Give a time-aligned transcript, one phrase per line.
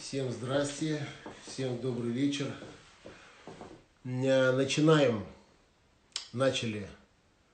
[0.00, 1.06] Всем здрасте,
[1.46, 2.46] всем добрый вечер.
[4.04, 5.26] Э, Начинаем,
[6.32, 6.88] начали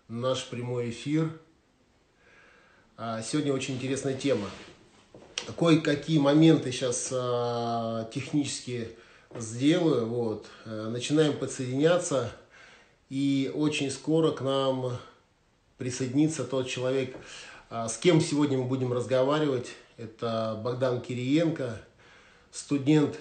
[0.06, 1.28] наш прямой эфир.
[2.96, 4.48] А, Сегодня очень интересная тема.
[5.58, 8.90] Кое-какие моменты сейчас а, технически
[9.36, 10.06] сделаю.
[10.06, 10.46] Вот.
[10.66, 12.30] Э, Начинаем подсоединяться.
[13.10, 14.96] И очень скоро к нам
[15.78, 17.16] присоединится тот человек,
[17.70, 19.70] а, с кем сегодня мы будем разговаривать.
[19.96, 21.82] Это Богдан Кириенко,
[22.50, 23.18] студент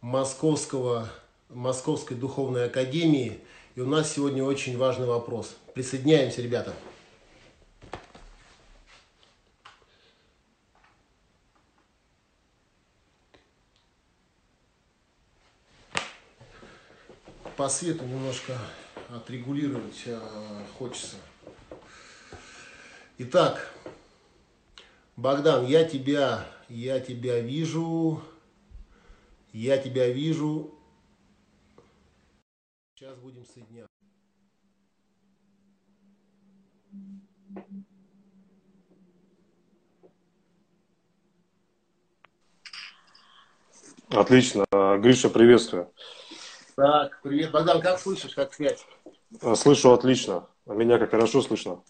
[0.00, 1.08] Московского,
[1.48, 3.40] Московской духовной академии.
[3.74, 5.56] И у нас сегодня очень важный вопрос.
[5.74, 6.74] Присоединяемся, ребята.
[17.56, 18.58] По свету немножко
[19.08, 20.20] отрегулировать э,
[20.78, 21.16] хочется.
[23.18, 23.72] Итак,
[25.16, 28.20] Богдан, я тебя, я тебя вижу,
[29.52, 30.74] я тебя вижу.
[32.94, 33.92] Сейчас будем соединяться.
[44.08, 44.64] Отлично.
[44.72, 45.92] Гриша, приветствую.
[46.74, 48.86] Так, привет, Богдан, как слышишь, как связь?
[49.56, 50.48] Слышу отлично.
[50.66, 51.80] А меня как хорошо слышно?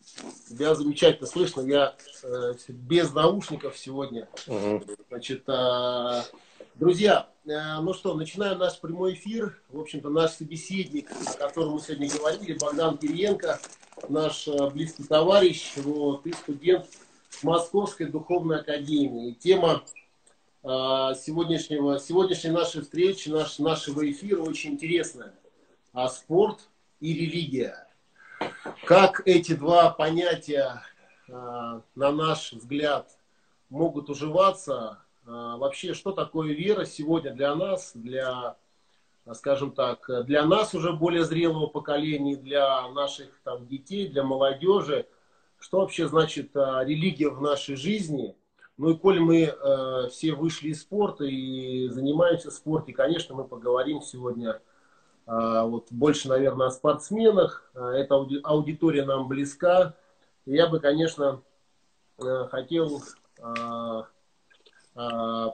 [0.50, 1.62] Тебя замечательно слышно.
[1.62, 4.28] Я э, без наушников сегодня.
[4.46, 4.82] Угу.
[5.08, 6.22] Значит, э,
[6.74, 9.58] друзья, э, ну что, начинаем наш прямой эфир.
[9.70, 13.58] В общем-то, наш собеседник, о котором мы сегодня говорили, Богдан Кириенко,
[14.10, 16.86] наш э, близкий товарищ, вот, и студент
[17.42, 19.30] Московской духовной академии.
[19.30, 19.84] И тема
[20.62, 25.32] э, сегодняшнего, сегодняшней нашей встречи, наш, нашего эфира очень интересная.
[25.94, 26.68] А спорт
[27.00, 27.85] и религия.
[28.84, 30.82] Как эти два понятия,
[31.28, 31.32] э,
[31.94, 33.10] на наш взгляд,
[33.68, 34.98] могут уживаться?
[35.26, 38.56] Э, вообще, что такое вера сегодня для нас, для,
[39.34, 45.06] скажем так, для нас уже более зрелого поколения, для наших там, детей, для молодежи?
[45.58, 48.36] Что вообще значит э, религия в нашей жизни?
[48.78, 49.54] Ну и коль мы
[50.10, 54.60] все вышли из спорта и занимаемся спортом, конечно, мы поговорим сегодня а,
[55.26, 57.68] вот больше, наверное, о спортсменах.
[57.74, 58.14] А, эта
[58.44, 59.94] аудитория нам близка.
[60.44, 61.42] Я бы, конечно,
[62.18, 63.02] э, хотел
[63.40, 64.06] а,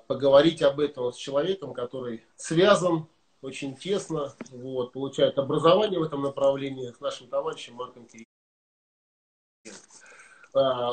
[0.07, 3.07] поговорить об этом с человеком, который связан
[3.41, 8.29] очень тесно, вот, получает образование в этом направлении с нашим товарищем Марком Кириенко.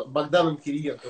[0.07, 1.09] Богданом Кириенко.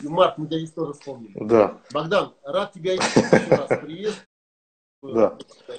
[0.00, 1.32] И Марк, мы тебя здесь тоже вспомнили.
[1.34, 1.80] Да.
[1.92, 3.20] Богдан, рад тебя еще
[3.50, 4.28] раз приветствовать.
[5.02, 5.36] Да.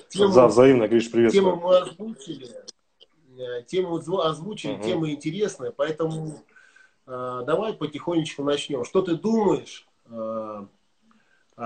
[0.09, 1.55] Тему, За взаимно, Гриш, приветствую.
[1.55, 2.49] Тему мы озвучили.
[3.37, 4.83] Э, тему озвучили, угу.
[4.83, 6.43] тема интересная, поэтому
[7.07, 8.83] э, давай потихонечку начнем.
[8.83, 10.67] Что ты думаешь, э,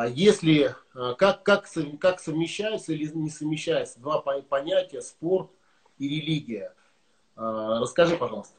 [0.09, 1.68] если, э, как, как,
[2.00, 5.50] как совмещаются или не совмещаются два понятия спорт
[5.97, 6.75] и религия?
[7.35, 8.56] Э, расскажи, пожалуйста.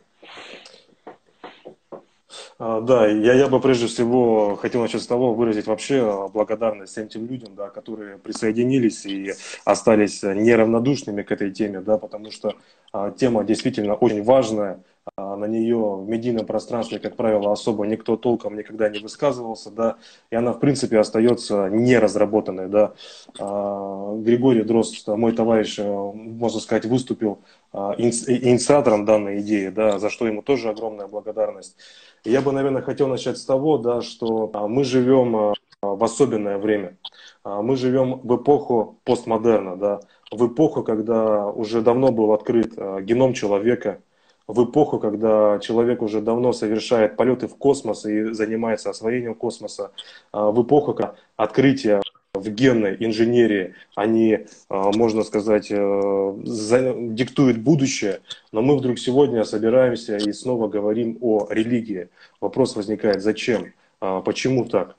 [2.59, 7.09] А, да, я, я бы прежде всего хотел начать с того, выразить вообще благодарность всем
[7.09, 9.33] тем людям, да, которые присоединились и
[9.65, 12.55] остались неравнодушными к этой теме, да, потому что
[12.93, 18.17] а, тема действительно очень важная, а, на нее в медийном пространстве, как правило, особо никто
[18.17, 19.97] толком никогда не высказывался, да,
[20.31, 22.95] и она, в принципе, остается неразработанной, да.
[23.39, 27.39] А, Григорий Дрозд, мой товарищ, э, можно сказать, выступил
[27.73, 31.77] а, инициатором данной идеи, да, за что ему тоже огромная благодарность.
[32.25, 36.59] Я бы, наверное, хотел начать с того, да, что а, мы живем а, в особенное
[36.59, 36.97] время.
[37.45, 43.33] А, мы живем в эпоху постмодерна, да, в эпоху, когда уже давно был открыт геном
[43.33, 44.03] человека,
[44.49, 49.93] в эпоху, когда человек уже давно совершает полеты в космос и занимается освоением космоса,
[50.33, 50.99] в эпоху
[51.37, 52.01] открытия
[52.35, 58.21] в генной инженерии, они, а, можно сказать, э, диктуют будущее,
[58.53, 62.09] но мы вдруг сегодня собираемся и снова говорим о религии.
[62.41, 64.97] Вопрос возникает, зачем, а, почему так?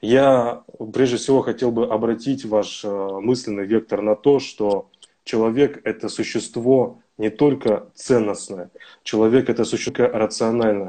[0.00, 0.62] Я
[0.92, 4.90] прежде всего хотел бы обратить ваш мысленный вектор на то, что
[5.24, 8.70] человек– это существо не только ценностное,
[9.02, 10.88] человек– это существо рациональное,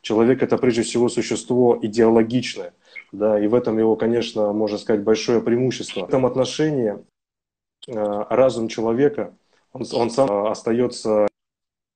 [0.00, 2.72] человек– это прежде всего существо идеологичное–
[3.14, 6.00] да, и в этом его, конечно, можно сказать, большое преимущество.
[6.00, 6.98] В этом отношении
[7.86, 9.34] э, разум человека,
[9.72, 11.28] он, он сам э, остается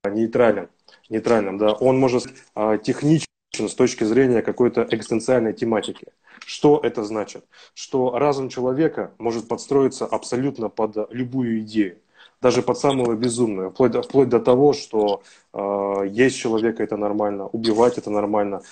[0.05, 0.71] нейтральным,
[1.09, 6.07] нейтральным, да, он может э, технично с точки зрения какой-то экзистенциальной тематики.
[6.47, 7.45] Что это значит?
[7.75, 11.99] Что разум человека может подстроиться абсолютно под любую идею
[12.41, 17.47] даже под самую безумную, вплоть до, вплоть до того, что э, есть человека это нормально,
[17.47, 18.63] убивать это нормально,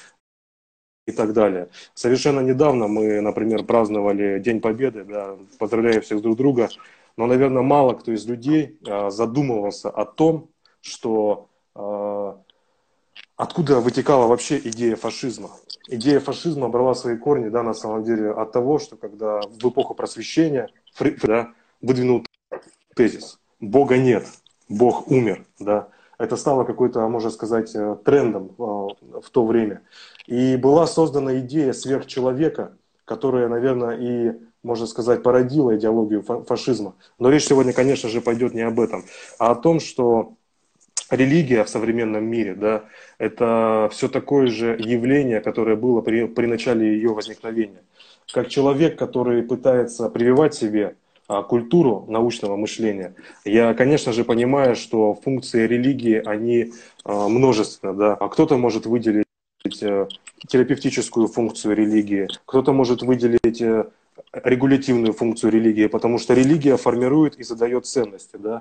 [1.07, 1.69] и так далее.
[1.95, 6.69] Совершенно недавно мы, например, праздновали День Победы, да, поздравляю всех друг друга,
[7.17, 12.41] но, наверное, мало кто из людей а, задумывался о том, что а,
[13.37, 15.51] откуда вытекала вообще идея фашизма.
[15.89, 19.95] Идея фашизма брала свои корни, да, на самом деле, от того, что когда в эпоху
[19.95, 22.27] просвещения Фри, да, выдвинул
[22.97, 23.39] тезис
[23.71, 24.27] «Бога нет,
[24.69, 28.63] Бог умер», да, это стало какой-то, можно сказать, э, трендом э,
[29.21, 29.83] в то время.
[30.27, 32.73] И была создана идея сверхчеловека,
[33.05, 34.33] которая, наверное, и,
[34.63, 36.95] можно сказать, породила идеологию фашизма.
[37.19, 39.05] Но речь сегодня, конечно же, пойдет не об этом,
[39.39, 40.35] а о том, что
[41.11, 42.85] религия в современном мире, да,
[43.19, 47.83] это все такое же явление, которое было при, при начале ее возникновения.
[48.33, 50.97] Как человек, который пытается прививать себе
[51.29, 53.15] культуру научного мышления,
[53.45, 56.73] я, конечно же, понимаю, что функции религии, они
[57.05, 57.95] а, множественны.
[57.95, 58.15] Да?
[58.15, 59.25] А кто-то может выделить
[59.83, 60.09] э,
[60.47, 63.87] терапевтическую функцию религии, кто-то может выделить э,
[64.33, 68.37] регулятивную функцию религии, потому что религия формирует и задает ценности.
[68.37, 68.61] Да?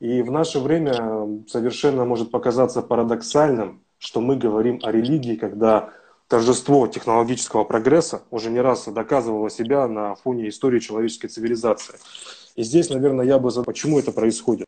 [0.00, 5.90] И в наше время совершенно может показаться парадоксальным, что мы говорим о религии, когда
[6.28, 11.96] торжество технологического прогресса уже не раз доказывало себя на фоне истории человеческой цивилизации.
[12.56, 14.66] И здесь, наверное, я бы задал, почему это происходит.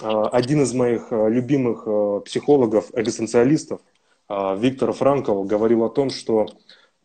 [0.00, 3.80] А, один из моих а, любимых а, психологов, экзистенциалистов,
[4.30, 6.48] Виктор Франкл, говорил о том, что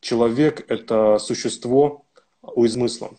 [0.02, 2.06] человек– это существо
[2.42, 3.12] у смысла.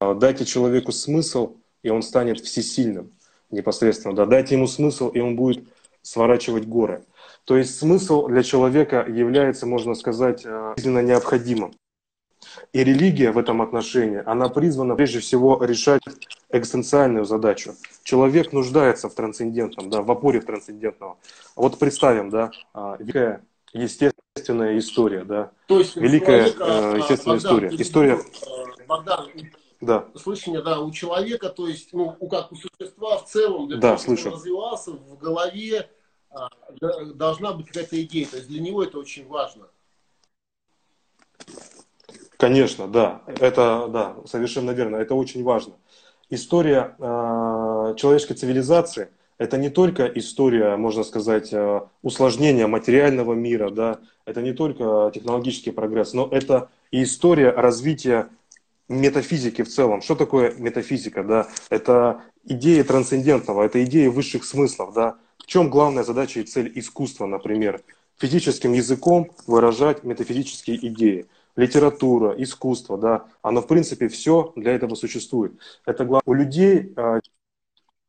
[0.00, 3.12] Дайте человеку смысл, и он станет всесильным
[3.50, 4.14] непосредственно.
[4.14, 5.68] Да, дайте ему смысл, и он будет
[6.00, 7.04] сворачивать горы.
[7.46, 11.74] То есть смысл для человека является, можно сказать, э, жизненно необходимым.
[12.72, 16.02] И религия в этом отношении, она призвана прежде всего решать
[16.50, 17.74] экзистенциальную задачу.
[18.02, 21.18] Человек нуждается в трансцендентном, да, в опоре трансцендентного.
[21.54, 27.68] Вот представим, да, а, великая естественная история, да, То есть великая человека, э, естественная Богдан,
[27.68, 27.82] история.
[27.82, 28.14] История.
[28.14, 29.26] Э, Богдан,
[29.80, 30.08] да.
[30.16, 33.96] слышание, да, у человека, то есть, ну, у как у существа в целом, для да,
[33.96, 35.95] того, он развивался в голове, а,
[37.14, 38.26] должна быть какая-то идея.
[38.26, 39.68] То есть для него это очень важно.
[42.36, 43.22] Конечно, да.
[43.26, 44.96] Это, да, совершенно верно.
[44.96, 45.74] Это очень важно.
[46.28, 54.00] История э, человеческой цивилизации– это не только история, можно сказать, э, усложнения материального мира, да,
[54.24, 58.28] это не только технологический прогресс, но это и история развития
[58.88, 60.00] метафизики в целом.
[60.00, 61.22] Что такое метафизика?
[61.22, 61.48] Да?
[61.70, 64.94] Это идеи трансцендентного, это идеи высших смыслов.
[64.94, 65.16] Да?
[65.38, 67.82] В чем главная задача и цель искусства, например?
[68.18, 71.26] Физическим языком выражать метафизические идеи.
[71.54, 75.52] Литература, искусство, да, оно в принципе все для этого существует.
[75.86, 76.22] Это главное.
[76.26, 77.20] У людей а,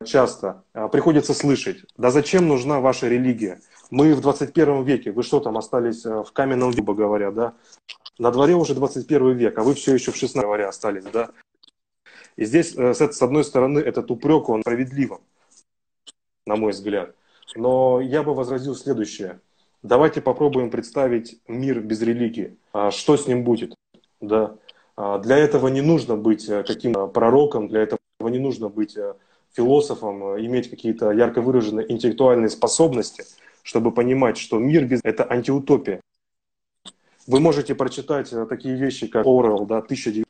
[0.04, 3.62] часто а, приходится слышать, да зачем нужна ваша религия?
[3.90, 7.54] Мы в 21 веке, вы что там остались а, в каменном веке, говоря, да?
[8.20, 11.30] На дворе уже 21 век, а вы все еще в 16 говоря остались, да?
[12.36, 15.20] И здесь, э, с одной стороны, этот упрек, он справедливым,
[16.48, 17.14] на мой взгляд.
[17.56, 19.40] Но я бы возразил следующее.
[19.84, 22.58] Давайте попробуем представить мир без религии.
[22.74, 23.76] А что с ним будет?
[24.20, 24.56] Да.
[24.96, 29.14] А для этого не нужно быть э, каким-то пророком, для этого не нужно быть э,
[29.54, 33.24] философом, иметь какие-то ярко выраженные интеллектуальные способности,
[33.62, 36.02] чтобы понимать, что мир без...– это антиутопия.
[37.28, 40.27] Вы можете прочитать э, такие вещи, как Орел, да, 1900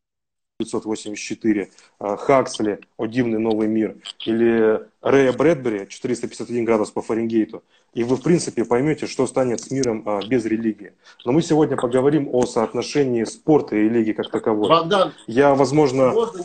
[0.60, 3.96] 1984, а, Хаксли «О дивный новый мир»
[4.26, 7.64] или Рэя Брэдбери «451 градус по Фаренгейту».
[7.94, 10.94] И вы, в принципе, поймете, что станет с миром а, без религии.
[11.26, 14.68] Но мы сегодня поговорим о соотношении спорта и религии как таковой.
[14.68, 16.12] Богдан, я, возможно...
[16.12, 16.44] Можно,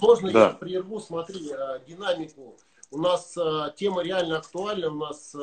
[0.00, 0.44] можно да.
[0.44, 2.54] я прерву, смотри, а, динамику
[2.90, 5.38] у нас э, тема реально актуальна, у нас э,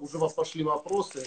[0.00, 1.26] уже пошли вопросы.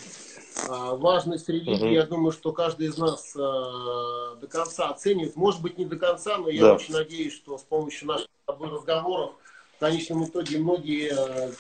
[0.67, 1.93] Э, важность религии, угу.
[1.93, 5.35] я думаю, что каждый из нас э, до конца оценивает.
[5.35, 6.73] Может быть, не до конца, но я да.
[6.75, 9.33] очень надеюсь, что с помощью наших разговоров
[9.77, 11.51] в конечном итоге многие э,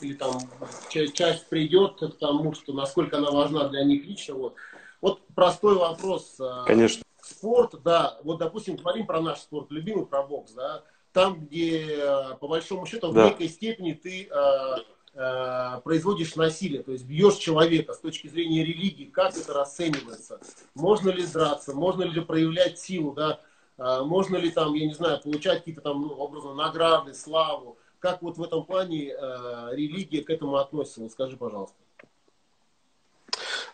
[0.00, 0.38] или там
[0.88, 4.34] часть придет к тому, что насколько она важна для них лично.
[4.34, 4.54] Вот,
[5.00, 6.36] вот простой вопрос.
[6.40, 7.02] Э, Конечно.
[7.20, 10.84] Спорт, да, вот, допустим, говорим про наш спорт, любимый про бокс, да,
[11.16, 13.22] там, где э, по большому счету да.
[13.22, 14.76] в некой степени ты э,
[15.14, 20.38] э, производишь насилие, то есть бьешь человека с точки зрения религии, как это расценивается?
[20.74, 23.40] Можно ли драться, можно ли проявлять силу, да?
[23.78, 27.78] Можно ли там, я не знаю, получать какие-то там ну, образом награды, славу?
[27.98, 31.00] Как вот в этом плане э, религия к этому относится?
[31.00, 31.76] Вот скажи, пожалуйста.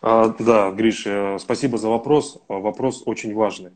[0.01, 1.05] А, да, Гриш,
[1.41, 2.41] спасибо за вопрос.
[2.47, 3.71] Вопрос очень важный.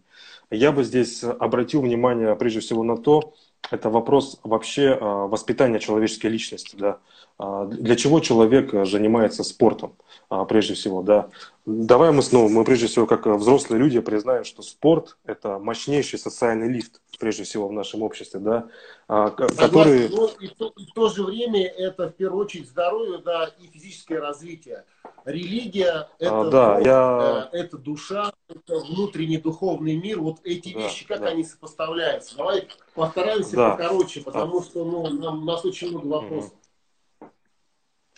[0.50, 3.34] Я бы здесь обратил внимание прежде всего на то,
[3.72, 7.00] это вопрос вообще а, воспитания человеческой личности, да.
[7.40, 9.96] А, для чего человек занимается спортом,
[10.30, 11.30] а, прежде всего, да.
[11.66, 16.68] Давай мы снова, мы прежде всего, как взрослые люди, признаем, что спорт– это мощнейший социальный
[16.68, 18.68] лифт, прежде всего, в нашем обществе, да,
[19.08, 20.10] который…
[20.10, 23.68] Но и, то, и в то же время это, в первую очередь, здоровье, да, и
[23.68, 24.86] физическое развитие.
[25.26, 27.50] Религия– это, да, я...
[27.52, 30.22] Э, это душа, это внутренний духовный мир.
[30.22, 31.28] Вот эти да, вещи, как да.
[31.28, 32.38] они сопоставляются?
[32.38, 33.72] Давай постараемся да.
[33.72, 36.54] покороче, потому что ну, нам, у нас очень много вопросов.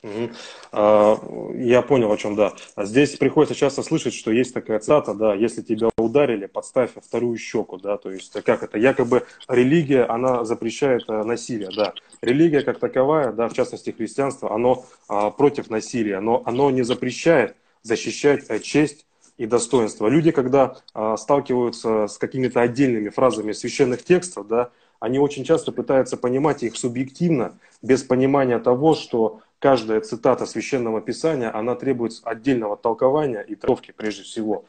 [0.01, 2.53] Я понял, о чем, да.
[2.77, 7.77] Здесь приходится часто слышать, что есть такая цитата, да, если тебя ударили, подставь вторую щеку,
[7.77, 11.94] да, то есть как это, якобы религия, она запрещает э, насилие, да.
[12.22, 17.56] Религия как таковая, да, в частности христианство, оно а, против насилия, но оно не запрещает
[17.84, 19.06] защищать э, честь
[19.38, 20.08] и достоинство.
[20.08, 26.18] Люди, когда а, сталкиваются с какими-то отдельными фразами священных текстов, да, они очень часто пытаются
[26.18, 33.42] понимать их субъективно, без понимания того, что каждая цитата священного писания, она требует отдельного толкования
[33.42, 34.66] и трактовки прежде всего.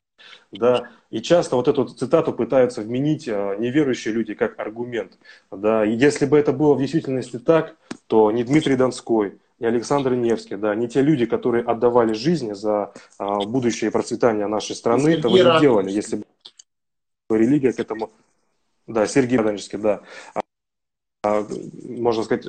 [0.53, 5.19] Да, и часто вот эту цитату пытаются вменить а, неверующие люди как аргумент.
[5.51, 10.15] Да, и если бы это было в действительности так, то не Дмитрий Донской, не Александр
[10.15, 15.37] Невский, да, не те люди, которые отдавали жизни за а, будущее процветание нашей страны, этого
[15.37, 16.25] не делали, если бы
[17.31, 18.11] религия к этому...
[18.87, 20.01] Да, Сергей Радонежский, да.
[21.23, 21.47] А,
[21.85, 22.47] можно сказать,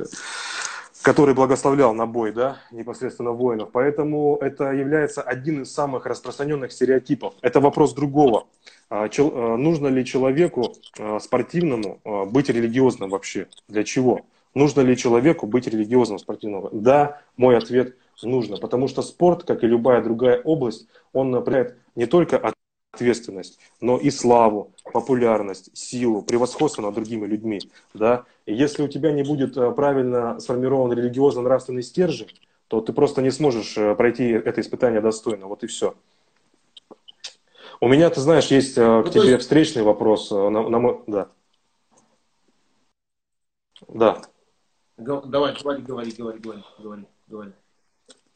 [1.01, 3.69] который благословлял на бой, да, непосредственно воинов.
[3.71, 7.33] Поэтому это является один из самых распространенных стереотипов.
[7.41, 8.47] Это вопрос другого.
[8.89, 13.47] А, а, нужно ли человеку а, спортивному быть религиозным вообще?
[13.67, 14.21] Для чего?
[14.53, 16.69] Нужно ли человеку быть религиозным спортивным?
[16.71, 18.57] Да, мой ответ нужно.
[18.57, 22.53] Потому что спорт, как и любая другая область, он направляет не только от
[22.91, 27.61] ответственность, но и славу, популярность, силу, превосходство над другими людьми.
[27.93, 28.25] Да?
[28.45, 32.29] И если у тебя не будет э, правильно сформирован религиозно-нравственный стержень,
[32.67, 35.47] то ты просто не сможешь э, пройти это испытание достойно.
[35.47, 35.95] Вот и все.
[37.79, 39.43] У меня, ты знаешь, есть э, к ну, тебе есть...
[39.43, 40.29] встречный вопрос.
[40.29, 41.29] На, на, да.
[43.87, 44.21] Да.
[44.97, 47.51] Давай, говори, говори, говори, говори, говори, говори.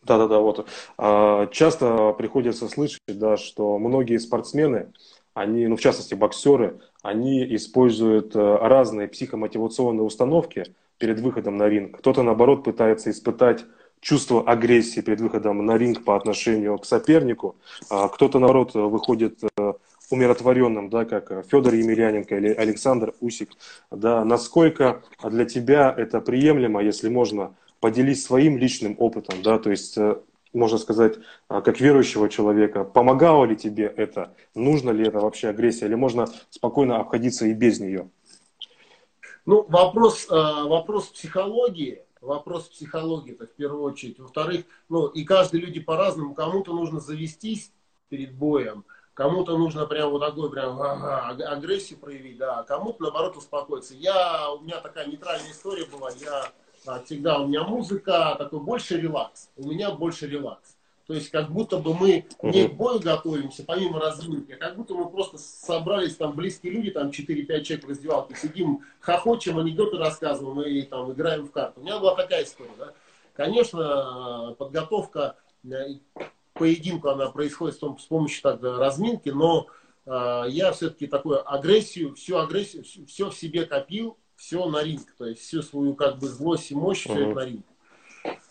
[0.06, 0.68] Да-да-да, вот.
[0.98, 4.94] А, часто приходится слышать, да, что многие спортсмены,
[5.34, 11.98] они, ну, в частности, боксеры, они используют э, разные психомотивационные установки перед выходом на ринг.
[11.98, 13.66] Кто-то, наоборот, пытается испытать
[14.00, 17.56] чувство агрессии перед выходом на ринг по отношению к сопернику.
[17.90, 19.74] А кто-то, наоборот, выходит э,
[20.12, 23.50] умиротворенным, да, как Федор Емельяненко или Александр Усик.
[23.90, 29.96] Да, насколько для тебя это приемлемо, если можно поделись своим личным опытом, да, то есть
[29.96, 30.16] э,
[30.54, 35.86] можно сказать, а, как верующего человека, помогало ли тебе это, нужно ли это вообще агрессия,
[35.86, 38.10] или можно спокойно обходиться и без нее?
[39.46, 44.18] Ну, вопрос, э, вопрос психологии, вопрос психологии, это в первую очередь.
[44.18, 47.72] Во-вторых, ну, и каждый люди по-разному, кому-то нужно завестись
[48.10, 53.38] перед боем, кому-то нужно прям вот такой прям ага, агрессию проявить, да, а кому-то наоборот
[53.38, 53.94] успокоиться.
[53.94, 56.52] Я, у меня такая нейтральная история была, я
[57.06, 59.50] всегда у меня музыка, такой больше релакс.
[59.56, 60.76] У меня больше релакс.
[61.08, 64.96] То есть как будто бы мы не к бою готовимся, помимо разминки, а как будто
[64.96, 70.62] мы просто собрались там близкие люди, там 4-5 человек в раздевалке, сидим, хохочем, анекдоты рассказываем
[70.62, 71.82] и там играем в карту.
[71.82, 72.72] У меня была такая история.
[72.80, 72.94] Да?
[73.34, 76.00] Конечно, подготовка э,
[76.54, 79.68] поединку, она происходит с помощью так, разминки, но
[80.08, 85.26] э, я все-таки такую агрессию, всю агрессию, все в себе копил, все на ринг, то
[85.26, 87.66] есть всю свою как бы злость и мощь, все это на ринг.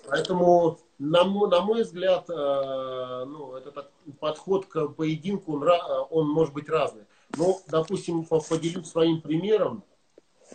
[0.09, 5.69] Поэтому, на мой, на мой взгляд, э, ну, этот подход к поединку, он,
[6.11, 7.05] он может быть разный.
[7.37, 9.83] Но, допустим, поделюсь своим примером.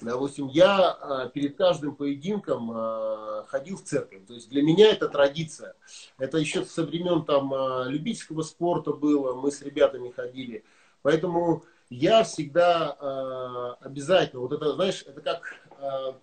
[0.02, 4.26] Допустим, я э, перед каждым поединком э, ходил в церковь.
[4.28, 5.76] То есть для меня это традиция.
[6.18, 9.34] Это еще со времен там э, любительского спорта было.
[9.34, 10.64] Мы с ребятами ходили.
[11.02, 15.42] Поэтому я всегда э, обязательно, вот это, знаешь, это как
[15.80, 16.14] э,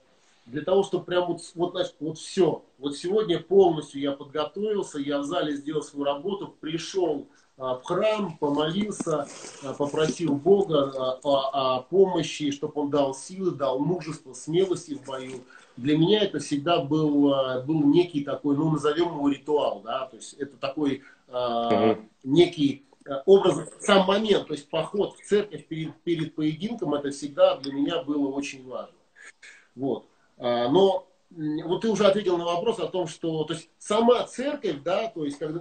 [0.46, 2.62] для того, чтобы прям вот, вот, знаешь, вот все.
[2.78, 7.26] Вот сегодня полностью я подготовился, я в зале сделал свою работу, пришел
[7.58, 9.26] э, в храм, помолился,
[9.62, 15.04] э, попросил Бога э, о, о помощи, чтобы Он дал силы, дал мужество, смелости в
[15.04, 15.42] бою.
[15.76, 20.16] Для меня это всегда был, э, был некий такой, ну, назовем его ритуал, да, то
[20.16, 25.94] есть это такой э, некий Э, образ, сам момент, то есть поход в церковь перед,
[26.02, 28.96] перед поединком, это всегда для меня было очень важно.
[29.76, 30.06] Вот.
[30.38, 34.83] А, но вот ты уже ответил на вопрос о том, что то есть сама церковь,
[34.85, 35.61] да, то есть когда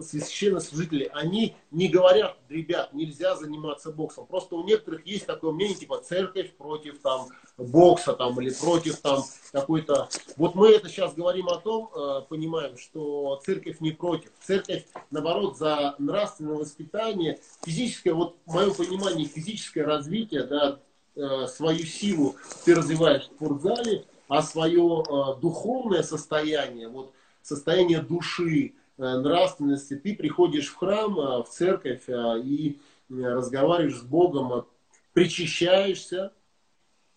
[0.00, 4.26] священнослужители, они не говорят, ребят, нельзя заниматься боксом.
[4.26, 9.24] Просто у некоторых есть такое мнение, типа церковь против там бокса там или против там
[9.52, 10.08] какой-то.
[10.36, 14.30] Вот мы это сейчас говорим о том, э, понимаем, что церковь не против.
[14.42, 20.80] Церковь, наоборот, за нравственное воспитание, физическое, вот в моем понимании, физическое развитие, да,
[21.16, 28.74] э, свою силу ты развиваешь в спортзале, а свое э, духовное состояние, вот состояние души,
[28.98, 32.78] э, нравственности, ты приходишь в храм, э, в церковь и
[33.08, 34.66] разговариваешь с Богом,
[35.12, 36.32] причащаешься,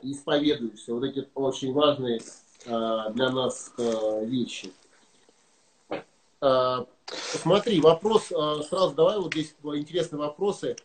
[0.01, 0.93] исповедуешься.
[0.93, 2.21] Вот эти очень важные
[2.65, 4.71] для нас вещи.
[6.39, 10.75] Смотри, вопрос, сразу давай, вот здесь интересные вопросы.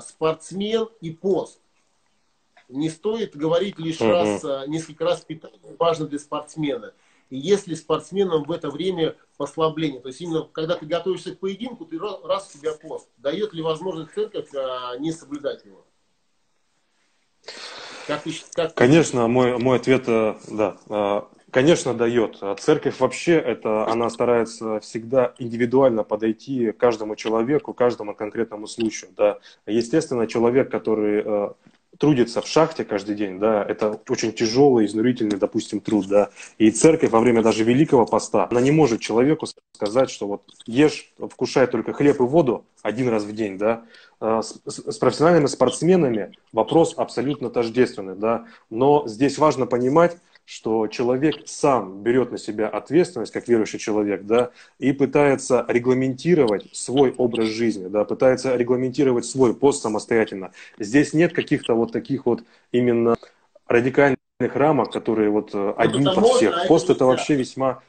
[0.00, 1.58] Спортсмен и пост
[2.68, 4.10] не стоит говорить лишь uh-huh.
[4.10, 6.92] раз, а, несколько раз питание важно для спортсмена.
[7.30, 11.84] И если спортсменам в это время послабление, то есть именно когда ты готовишься к поединку,
[11.84, 15.84] ты раз у тебя пост, дает ли возможность церковь а, не соблюдать его?
[18.06, 18.22] Как
[18.54, 18.74] как...
[18.74, 22.38] Конечно, мой, мой ответ, э, да, э, конечно, дает.
[22.60, 29.10] Церковь вообще, это, она старается всегда индивидуально подойти к каждому человеку, каждому конкретному случаю.
[29.16, 29.40] Да.
[29.66, 31.48] Естественно, человек, который э,
[31.98, 37.10] трудится в шахте каждый день, да, это очень тяжелый, изнурительный, допустим, труд, да, и церковь
[37.10, 41.92] во время даже Великого Поста, она не может человеку сказать, что вот ешь, вкушай только
[41.92, 43.84] хлеб и воду один раз в день, да,
[44.20, 51.42] а, с, с профессиональными спортсменами вопрос абсолютно тождественный, да, но здесь важно понимать, что человек
[51.44, 57.88] сам берет на себя ответственность, как верующий человек, да, и пытается регламентировать свой образ жизни,
[57.88, 60.52] да, пытается регламентировать свой пост самостоятельно.
[60.78, 63.16] Здесь нет каких-то вот таких вот именно
[63.66, 66.68] радикальных рамок, которые вот э, один под всех.
[66.68, 67.82] Пост это вообще весьма...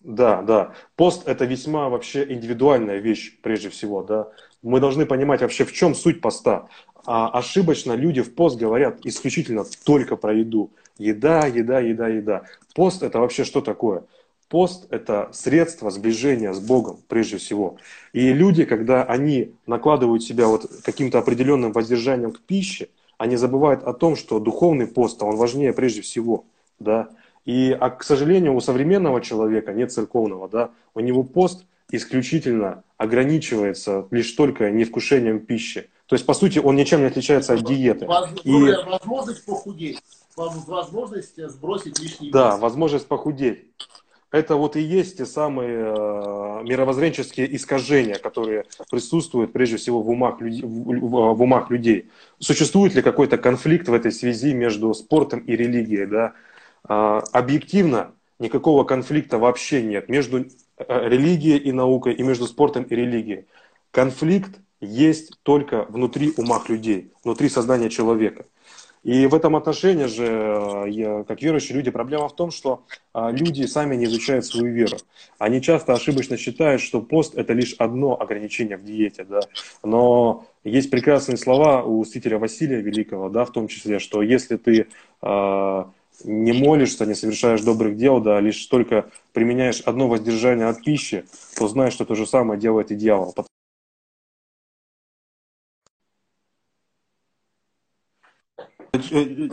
[0.00, 0.72] Да, да.
[0.96, 4.28] Пост это весьма вообще индивидуальная вещь, прежде всего, да.
[4.62, 6.68] Мы должны понимать вообще, в чем суть поста.
[7.04, 10.70] А ошибочно люди в пост говорят исключительно только про еду.
[10.98, 12.42] Еда, еда, еда, еда.
[12.74, 14.04] Пост это вообще что такое?
[14.48, 17.78] Пост– это средство сближения с Богом, прежде всего.
[18.12, 23.94] И люди, когда они накладывают себя вот каким-то определенным воздержанием к пище, они забывают о
[23.94, 26.44] том, что духовный пост, он важнее прежде всего.
[26.78, 27.08] Да?
[27.46, 30.48] И, а, к сожалению, у современного человека нет церковного.
[30.48, 30.70] Да?
[30.94, 35.88] У него пост исключительно ограничивается лишь только невкушением пищи.
[36.12, 38.06] То есть, по сути, он ничем не отличается от диеты.
[38.44, 38.52] И...
[38.52, 39.98] Возможность похудеть
[40.36, 42.34] возможность сбросить лишний вес.
[42.34, 43.64] Да, возможность похудеть.
[44.30, 50.42] Это вот и есть те самые э, мировоззренческие искажения, которые присутствуют прежде всего в умах,
[50.42, 50.62] люд...
[50.62, 52.10] в, умах людей.
[52.38, 56.04] Существует ли какой-то конфликт в этой связи между спортом и религией?
[56.04, 56.34] Да?
[56.86, 62.94] Э, объективно никакого конфликта вообще нет между э, религией и наукой, и между спортом и
[62.94, 63.46] религией.
[63.90, 68.44] Конфликт есть только внутри умах людей, внутри сознания человека.
[69.04, 73.32] И в этом отношении же, э, я, как верующие люди, проблема в том, что а,
[73.32, 74.96] люди сами не изучают свою веру.
[75.38, 79.24] Они часто ошибочно считают, что пост– это лишь одно ограничение в диете.
[79.24, 79.40] Да?
[79.82, 84.86] Но есть прекрасные слова у святителя Василия Великого, да, в том числе, что если ты
[85.20, 85.84] э,
[86.24, 91.24] не молишься, не совершаешь добрых дел, да, лишь только применяешь одно воздержание от пищи,
[91.56, 93.34] то знаешь, что то же самое делает и дьявол.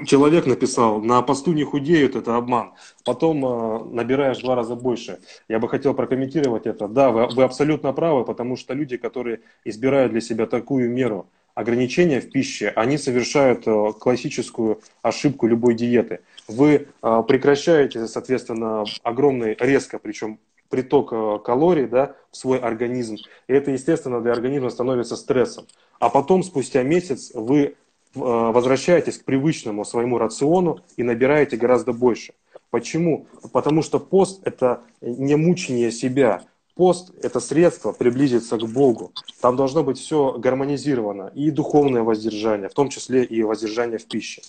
[0.05, 2.73] Человек написал, на посту не худеют, это обман.
[3.05, 5.19] Потом э, набираешь два раза больше.
[5.47, 6.89] Я бы хотел прокомментировать это.
[6.89, 12.19] Да, вы, вы абсолютно правы, потому что люди, которые избирают для себя такую меру ограничения
[12.19, 16.19] в пище, они совершают э, классическую ошибку любой диеты.
[16.49, 23.15] Вы э, прекращаете, соответственно, огромный, резко, причем приток э, калорий да, в свой организм.
[23.47, 25.65] И это, естественно, для организма становится стрессом.
[25.99, 32.33] А потом, спустя месяц, вы Э, возвращаетесь к привычному своему рациону и набираете гораздо больше.
[32.69, 33.27] Почему?
[33.51, 36.43] Потому что пост– это не мучение себя.
[36.75, 39.11] Пост– это средство приблизиться к Богу.
[39.41, 41.31] Там должно быть все гармонизировано.
[41.35, 44.41] И духовное воздержание, в том числе и воздержание в пище.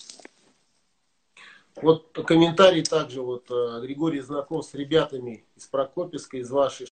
[1.83, 3.23] Вот комментарий также.
[3.23, 6.89] Вот э, Григорий знаком с ребятами из Прокопьевска, из вашей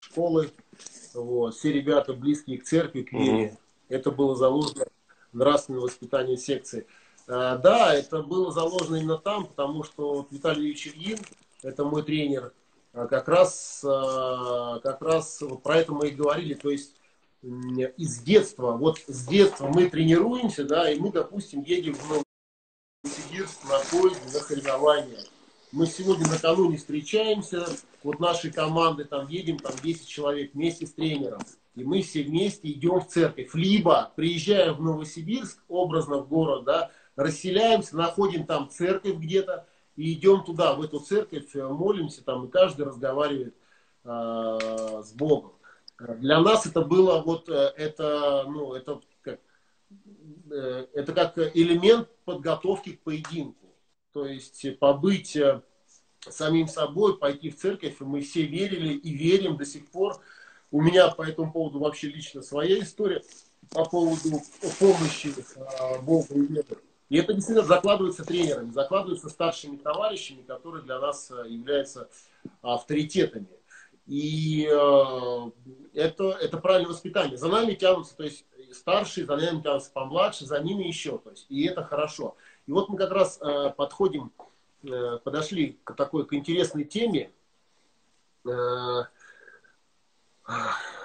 [0.00, 0.50] школы.
[1.14, 1.54] Вот.
[1.54, 3.46] Все ребята близкие к церкви, к вере.
[3.46, 3.56] Угу.
[3.88, 4.86] Это было заложено
[5.36, 6.86] нравственное воспитание секции.
[7.28, 11.18] А, да, это было заложено именно там, потому что Виталий Ильич Ильин,
[11.62, 12.52] это мой тренер,
[12.92, 16.94] а, как раз, а, как раз про это мы и говорили, то есть
[17.42, 22.24] из детства, вот с детства мы тренируемся, да, и мы, допустим, едем в
[23.04, 25.20] Новосибирск на поезде на соревнования.
[25.70, 27.68] Мы сегодня накануне встречаемся,
[28.02, 31.40] вот нашей команды там едем, там 10 человек вместе с тренером.
[31.76, 33.54] И мы все вместе идем в церковь.
[33.54, 40.42] Либо приезжаем в Новосибирск, образно в город, да, расселяемся, находим там церковь где-то, и идем
[40.42, 43.54] туда, в эту церковь, молимся там, и каждый разговаривает
[44.04, 44.08] э,
[45.04, 45.52] с Богом.
[45.98, 49.40] Для нас это было вот э, это, ну, это как,
[50.50, 53.74] э, это как элемент подготовки к поединку.
[54.12, 55.62] То есть побыть э,
[56.20, 60.20] самим собой, пойти в церковь, и мы все верили и верим до сих пор.
[60.70, 63.22] У меня по этому поводу вообще лично своя история
[63.70, 64.40] по поводу
[64.78, 65.34] помощи
[66.02, 66.78] Богу и веры.
[67.08, 72.08] И это действительно закладывается тренерами, закладывается старшими товарищами, которые для нас являются
[72.62, 73.46] авторитетами.
[74.06, 75.50] И э,
[75.94, 77.36] это, это правильное воспитание.
[77.36, 81.18] За нами тянутся, то есть старшие, за нами тянутся помладше, за ними еще.
[81.18, 82.36] То есть, и это хорошо.
[82.66, 84.32] И вот мы как раз э, подходим,
[84.84, 87.32] э, подошли к такой к интересной теме.
[88.44, 89.04] Э,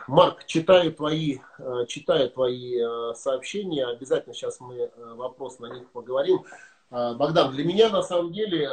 [0.08, 3.86] Марк, читаю твои, э, читаю твои э, сообщения.
[3.88, 6.44] Обязательно сейчас мы э, вопрос на них поговорим.
[6.90, 8.70] Богдан, для меня на самом деле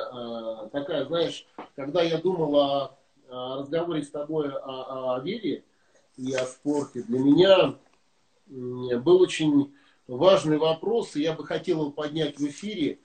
[0.73, 2.99] такая, знаешь, когда я думал о
[3.31, 5.63] разговоре с тобой о, о вере
[6.17, 7.77] и о спорте, для меня
[8.49, 9.73] был очень
[10.09, 12.99] важный вопрос, и я бы хотел его поднять в эфире.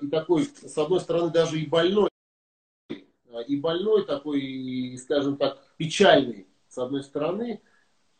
[0.00, 2.08] И такой, с одной стороны, даже и больной,
[3.48, 6.46] и больной такой, и, скажем так, печальный,
[6.76, 7.62] с одной стороны,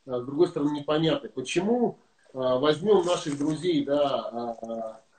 [0.06, 1.28] а с другой стороны, непонятный.
[1.28, 1.98] Почему
[2.32, 4.56] возьмем наших друзей, да,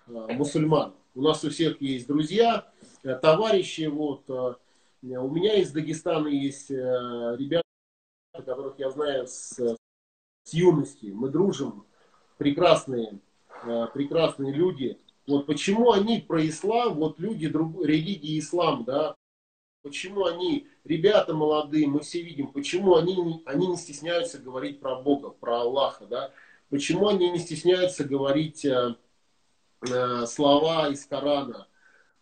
[0.07, 0.93] мусульман?
[1.13, 2.67] У нас у всех есть друзья,
[3.21, 6.75] товарищи, вот, у меня из Дагестана есть э,
[7.37, 7.63] ребята,
[8.33, 9.59] которых я знаю с,
[10.43, 11.11] с юности.
[11.13, 11.85] Мы дружим,
[12.37, 13.19] прекрасные,
[13.63, 14.97] э, прекрасные люди.
[15.27, 19.15] Вот почему они про ислам, вот люди друг, религии ислам, да,
[19.81, 25.29] почему они, ребята молодые, мы все видим, почему они, они не стесняются говорить про Бога,
[25.29, 26.31] про Аллаха, да,
[26.69, 28.95] почему они не стесняются говорить э,
[29.89, 31.67] э, слова из Корана,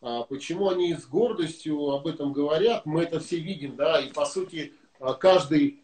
[0.02, 4.26] а почему они с гордостью об этом говорят, мы это все видим, да, и по
[4.26, 5.82] сути а, каждый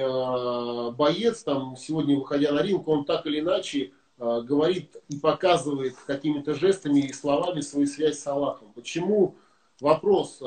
[0.00, 6.54] а, боец, там, сегодня выходя на ринг, он так или иначе говорит и показывает какими-то
[6.54, 8.72] жестами и словами свою связь с Аллахом.
[8.72, 9.34] Почему,
[9.80, 10.38] вопрос,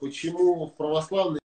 [0.00, 1.40] почему в православной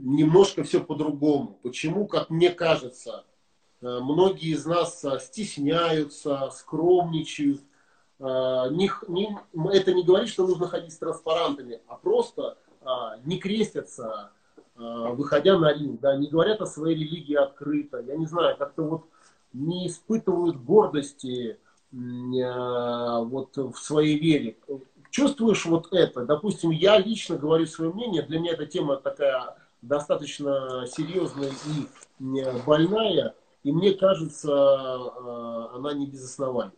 [0.00, 1.58] немножко все по-другому?
[1.62, 3.24] Почему, как мне кажется,
[3.80, 7.62] многие из нас стесняются, скромничают,
[8.20, 9.38] а, не, не,
[9.72, 14.32] это не говорит, что нужно ходить с транспарантами, а просто а, не крестятся,
[14.74, 18.82] а, выходя на ринг, да, не говорят о своей религии открыто, я не знаю, как-то
[18.82, 19.04] вот
[19.52, 21.58] не испытывают гордости
[21.90, 24.58] вот в своей вере.
[25.10, 26.24] Чувствуешь вот это?
[26.24, 33.34] Допустим, я лично говорю свое мнение, для меня эта тема такая достаточно серьезная и больная,
[33.62, 34.52] и мне кажется,
[35.74, 36.72] она не без основания.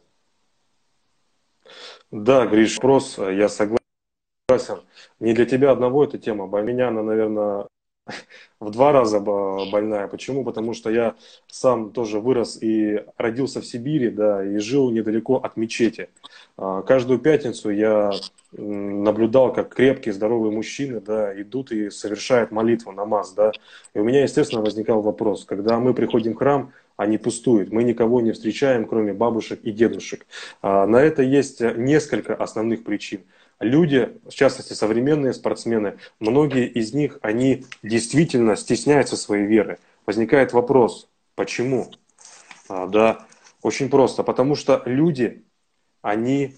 [2.10, 3.80] Да, Гриш, вопрос, я согласен.
[5.20, 6.48] Не для тебя одного эта тема.
[6.48, 7.68] Для меня она, наверное,
[8.60, 10.06] в два раза больная.
[10.08, 10.44] Почему?
[10.44, 11.14] Потому что я
[11.46, 16.08] сам тоже вырос и родился в Сибири, да, и жил недалеко от мечети.
[16.56, 18.12] А, каждую пятницу я
[18.52, 23.52] наблюдал, как крепкие, здоровые мужчины, да, идут и совершают молитву, намаз, да.
[23.94, 27.72] И у меня, естественно, возникал вопрос, когда мы приходим в храм, они пустуют.
[27.72, 30.26] Мы никого не встречаем, кроме бабушек и дедушек.
[30.60, 33.22] А, на это есть несколько основных причин.
[33.60, 39.78] Люди, в частности современные спортсмены, многие из них, они действительно стесняются своей веры.
[40.06, 41.90] Возникает вопрос, почему?
[42.70, 43.26] А, да,
[43.62, 45.44] очень просто, потому что люди,
[46.00, 46.56] они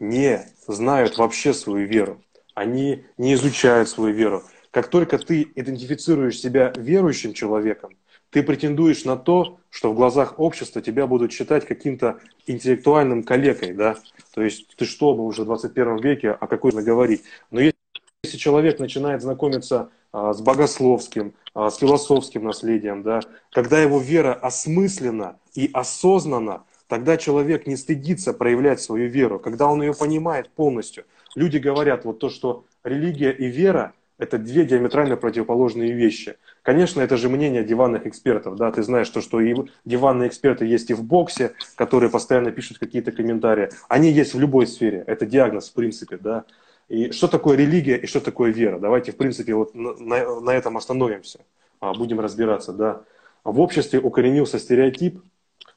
[0.00, 2.22] не знают вообще свою веру,
[2.54, 4.42] они не изучают свою веру.
[4.70, 7.92] Как только ты идентифицируешь себя верующим человеком,
[8.32, 13.96] ты претендуешь на то, что в глазах общества тебя будут считать каким-то интеллектуальным коллегой, да,
[14.34, 17.22] то есть ты что, мы уже в 21 веке, о какой говорить.
[17.50, 23.20] Но если человек начинает знакомиться а, с богословским, а, с философским наследием, да,
[23.52, 29.82] когда его вера осмыслена и осознанна, тогда человек не стыдится проявлять свою веру, когда он
[29.82, 31.04] ее понимает полностью.
[31.34, 36.36] Люди говорят вот то, что религия и вера– это две диаметрально противоположные вещи.
[36.62, 39.52] Конечно, это же мнение диванных экспертов, да, ты знаешь, то, что и
[39.84, 43.70] диванные эксперты есть и в боксе, которые постоянно пишут какие-то комментарии.
[43.88, 46.44] Они есть в любой сфере, это диагноз в принципе, да.
[46.88, 48.78] И что такое религия и что такое вера?
[48.78, 51.40] Давайте, в принципе, вот на, на, на этом остановимся,
[51.80, 53.02] а, будем разбираться, да.
[53.42, 55.20] В обществе укоренился стереотип,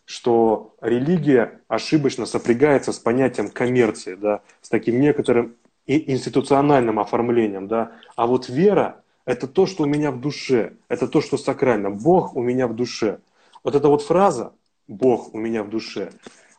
[0.05, 5.55] что религия ошибочно сопрягается с понятием коммерции, да, с таким некоторым
[5.87, 11.21] институциональным оформлением, да, а вот вера– это то, что у меня в душе, это то,
[11.21, 11.89] что сакрально.
[11.89, 13.19] Бог у меня в душе.
[13.63, 14.53] Вот эта вот фраза
[14.87, 16.11] «Бог у меня в душе»,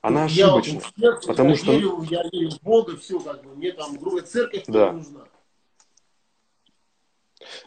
[0.03, 0.81] она ошибочна.
[0.97, 1.73] Я, потому я что...
[1.73, 4.91] верю, я верю в Бога, все как бы, мне там грубая церковь да.
[4.91, 5.21] не нужна.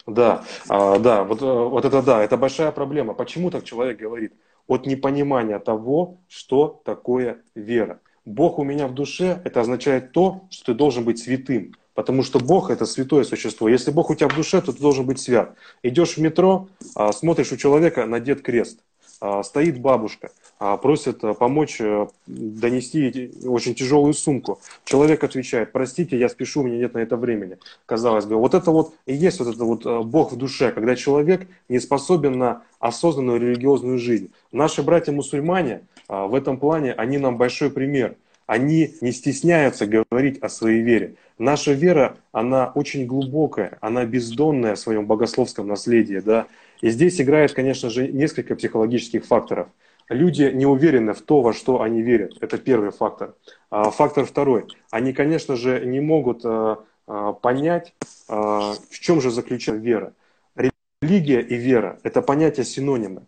[0.06, 3.14] Да, а, да, вот, э, вот это да, это большая проблема.
[3.14, 4.34] Почему так человек говорит?
[4.68, 8.02] От непонимания того, что такое вера.
[8.26, 11.74] Бог у меня в душе, это означает то, что ты должен быть святым.
[12.00, 13.68] Потому что Бог это святое существо.
[13.68, 15.56] Если Бог у тебя в душе, то ты должен быть свят.
[15.84, 18.80] Идешь в метро, а, смотришь у человека надет крест.
[19.20, 24.62] А, стоит бабушка, а, просит помочь э, донести очень тяжелую сумку.
[24.86, 27.58] Человек отвечает, простите, я спешу, у меня нет на это времени.
[27.86, 30.96] Казалось бы, вот это вот и есть вот это вот э, Бог в душе, когда
[30.96, 34.32] человек не способен на осознанную религиозную жизнь.
[34.54, 38.16] Наши братья-мусульмане в этом плане, они нам большой пример.
[38.50, 41.18] Они не стесняются говорить о своей вере.
[41.38, 46.48] Наша вера, она очень глубокая, она бездонная в своем богословском наследии, да,
[46.82, 49.68] и здесь играет, конечно же, несколько психологических факторов.
[50.08, 52.38] Люди не уверены в то, во что они верят.
[52.42, 53.36] Это первый фактор.
[53.70, 54.66] А фактор второй.
[54.90, 57.94] Они, конечно же, не могут а, а, понять,
[58.28, 60.14] в чем же заключена вера.
[61.04, 63.28] Религия и вера– это понятия синонимы.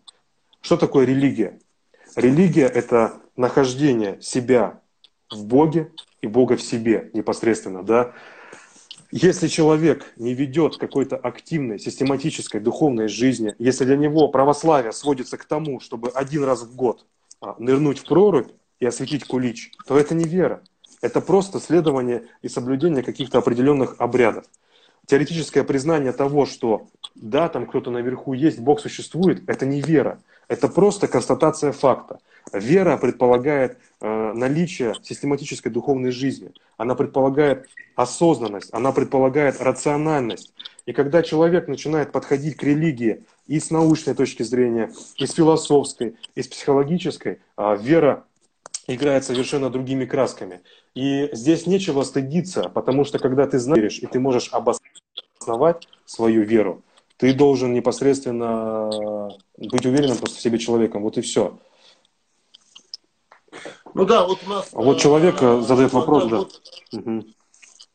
[0.62, 1.60] Что такое религия?
[2.16, 4.81] Религия– это нахождение себя
[5.32, 7.82] в Боге и Бога в себе непосредственно.
[7.82, 8.12] Да?
[9.10, 15.44] Если человек не ведет какой-то активной, систематической духовной жизни, если для него православие сводится к
[15.44, 17.04] тому, чтобы один раз в год
[17.40, 18.48] а, нырнуть в прорубь
[18.80, 20.62] и осветить кулич, то это не вера.
[21.02, 24.46] Это просто следование и соблюдение каких-то определенных обрядов.
[25.06, 30.20] Теоретическое признание того, что да, там кто-то наверху есть, Бог существует, это не вера.
[30.48, 32.18] Это просто констатация факта.
[32.52, 36.52] Вера предполагает э, наличие систематической духовной жизни.
[36.76, 40.52] Она предполагает осознанность, она предполагает рациональность.
[40.84, 46.16] И когда человек начинает подходить к религии и с научной точки зрения, и с философской,
[46.34, 48.24] и с психологической, э, вера
[48.86, 50.60] играет совершенно другими красками.
[50.94, 54.81] И здесь нечего стыдиться, потому что когда ты знаешь и ты можешь обосновать
[56.04, 56.82] свою веру,
[57.16, 61.02] ты должен непосредственно быть уверенным просто в себе человеком.
[61.02, 61.58] Вот и все.
[63.94, 64.70] Ну да, вот у нас...
[64.72, 66.38] А вот человек а, задает вопрос, да.
[66.38, 66.60] Вот,
[66.92, 67.24] угу.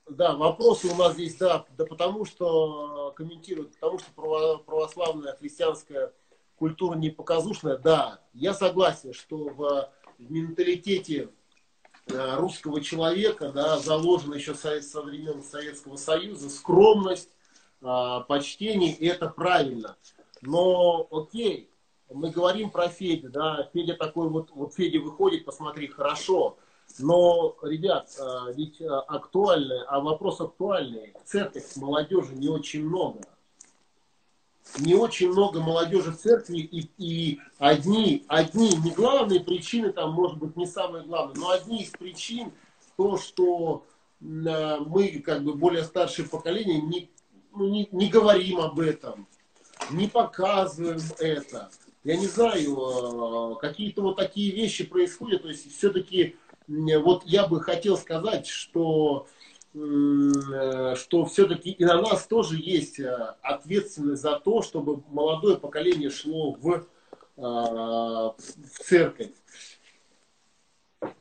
[0.10, 6.14] Да, вопросы у нас здесь, да, да потому что комментируют, потому что православная христианская
[6.56, 7.78] культура не показушная.
[7.78, 11.30] Да, я согласен, что в, в менталитете
[12.08, 17.30] э, русского человека, да, заложена еще со, со времен Советского Союза скромность,
[17.82, 19.98] а, почтение, и это правильно.
[20.42, 21.70] Но, окей,
[22.12, 26.58] мы говорим про Федю, да, Федя такой вот, вот Федя выходит, посмотри, хорошо,
[27.00, 33.22] но, ребят, а, ведь а, актуальный, а вопрос актуальный, в церкви молодежи не очень много.
[34.80, 40.38] Не очень много молодежи в церкви, и, и одни, одни, не главные причины, там, может
[40.38, 42.52] быть, не самые главные, но одни из причин,
[42.98, 43.86] то, что
[44.20, 47.10] мы, как бы, более старшее поколение, не,
[47.60, 49.28] не, не говорим об этом,
[49.92, 51.70] не показываем это
[52.08, 55.42] я не знаю, э, какие-то вот такие вещи происходят.
[55.42, 56.38] То есть все-таки
[56.70, 59.28] вот я бы хотел сказать, что
[59.74, 66.10] э, что все-таки и на нас тоже есть э, ответственность за то, чтобы молодое поколение
[66.10, 66.86] шло в,
[67.36, 68.36] в
[68.86, 69.32] церковь.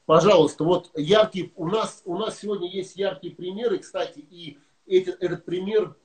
[0.06, 5.44] Пожалуйста, вот яркий, у нас, у нас сегодня есть яркие примеры, кстати, и этот, этот
[5.44, 5.96] пример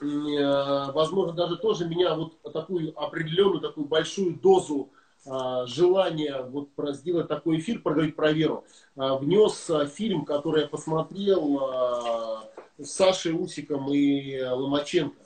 [0.00, 4.90] возможно, даже тоже меня вот такую определенную, такую большую дозу
[5.26, 8.64] а, желания вот сделать такой эфир, проговорить про веру,
[8.96, 15.16] а, внес фильм, который я посмотрел с Сашей Усиком и Ломаченко.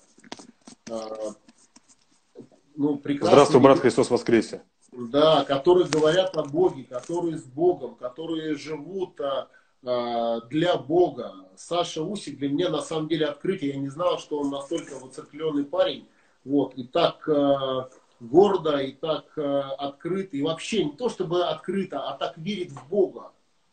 [2.76, 4.62] Ну, Здравствуй, брат Христос воскресе.
[4.92, 9.18] Да, которые говорят о Боге, которые с Богом, которые живут
[9.82, 11.32] для Бога.
[11.58, 13.72] Саша Усик для меня на самом деле открытие.
[13.72, 16.06] Я не знал, что он настолько выцеркленный парень.
[16.44, 17.88] Вот, и так э,
[18.20, 20.36] гордо, и так э, открыто.
[20.36, 23.32] И вообще не то чтобы открыто, а так верит в Бога.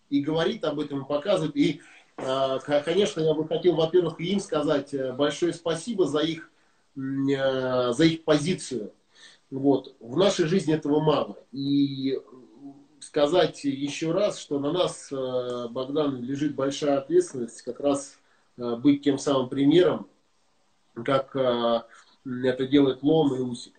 [0.09, 1.55] И говорит об этом, и показывает.
[1.55, 1.81] И,
[2.17, 6.49] э, конечно, я бы хотел, во-первых, им сказать большое спасибо за их,
[6.97, 8.91] э, за их позицию.
[9.51, 9.95] Вот.
[9.99, 11.37] В нашей жизни этого мало.
[11.51, 12.19] И
[12.99, 18.19] сказать еще раз, что на нас, э, Богдан, лежит большая ответственность как раз
[18.57, 20.07] э, быть тем самым примером,
[20.93, 21.81] как э,
[22.25, 23.73] это делает Лом и Усик.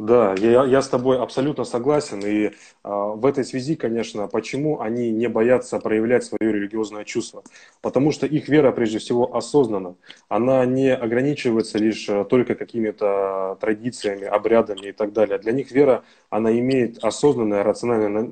[0.00, 2.20] Да, я, я с тобой абсолютно согласен.
[2.20, 2.52] И э,
[2.84, 7.42] в этой связи, конечно, почему они не боятся проявлять свое религиозное чувство?
[7.82, 9.96] Потому что их вера, прежде всего, осознанна.
[10.30, 15.38] Она не ограничивается лишь э, только какими-то традициями, обрядами и так далее.
[15.38, 18.22] Для них вера, она имеет осознанное, рациональное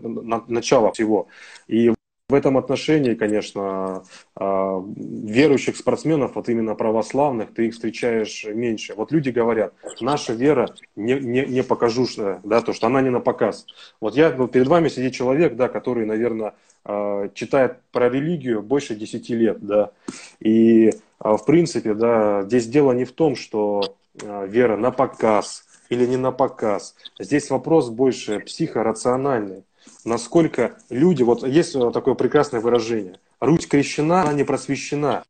[0.48, 1.28] начало всего.
[1.66, 1.92] И
[2.28, 4.02] в этом отношении, конечно,
[4.36, 8.92] а, верующих спортсменов, вот именно православных, ты их встречаешь меньше.
[8.94, 13.20] Вот люди говорят, наша вера не, не, не покажушная, да, то, что она не на
[13.20, 13.64] показ.
[13.98, 16.52] Вот я, ну, перед вами сидит человек, да, который, наверное,
[16.84, 19.92] а, читает про религию больше 10 лет, да,
[20.38, 26.04] и, а, в принципе, да, здесь дело не в том, что вера на показ или
[26.04, 26.94] не на показ.
[27.18, 29.62] Здесь вопрос больше психорациональный
[30.08, 35.24] насколько люди, вот есть такое прекрасное выражение, Русь крещена, она не просвещена.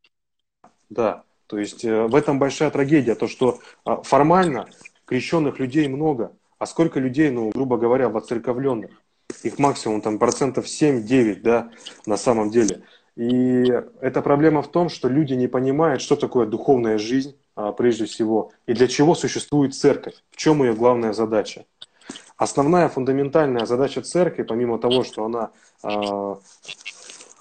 [0.88, 4.68] Да, то есть э, в этом большая трагедия, то что а, формально
[5.04, 8.90] крещенных людей много, а сколько людей, ну, грубо говоря, воцерковленных?
[9.42, 11.70] Их максимум там процентов 7-9, да,
[12.06, 12.82] на самом деле.
[13.16, 13.64] И
[14.00, 18.52] эта проблема в том, что люди не понимают, что такое духовная жизнь, а, прежде всего,
[18.66, 21.64] и для чего существует церковь, в чем ее главная задача.
[22.38, 25.50] Основная фундаментальная задача церкви, помимо того, что она
[25.82, 26.34] э,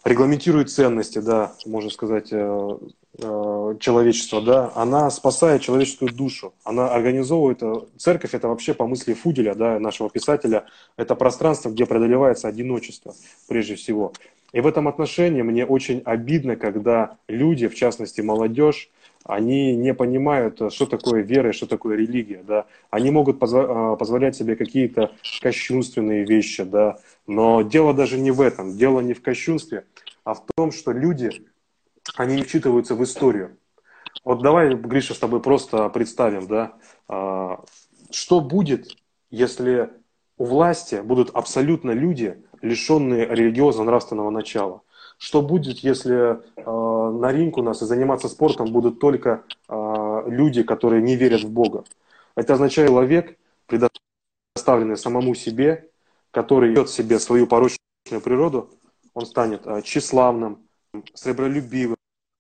[0.04, 2.78] регламентирует ценности, да, можно сказать, э,
[3.20, 9.14] э, человечества, да, она спасает человеческую душу, она организовывает, э, церковь это вообще по мысли
[9.14, 13.14] Фуделя, да, нашего писателя, это пространство, где преодолевается одиночество,
[13.48, 14.14] прежде всего.
[14.52, 18.90] И в этом отношении мне очень обидно, когда люди, в частности молодежь,
[19.28, 22.66] они не понимают, что такое вера и что такое религия, да.
[22.90, 25.12] Они могут а, позволять себе какие-то
[25.42, 29.86] кощунственные вещи, да, но дело даже не в этом, дело не в кощунстве,
[30.24, 31.30] а в том, что люди,
[32.16, 33.58] они не вчитываются в историю.
[34.24, 36.74] Вот давай, Гриша, с тобой просто представим, да,
[37.08, 37.64] а,
[38.12, 38.98] что будет,
[39.30, 39.90] если
[40.38, 44.82] у власти будут абсолютно люди, лишенные религиозно-нравственного начала.
[45.18, 50.64] Что будет, если э, на ринг у нас и заниматься спортом будут только э, люди,
[50.64, 51.84] которые не верят в Бога?
[52.36, 55.90] Это означает человек, предоставленный самому себе,
[56.32, 58.70] который идет себе свою порочную природу,
[59.14, 60.60] он станет э, тщеславным,
[61.14, 61.98] сребролюбивым,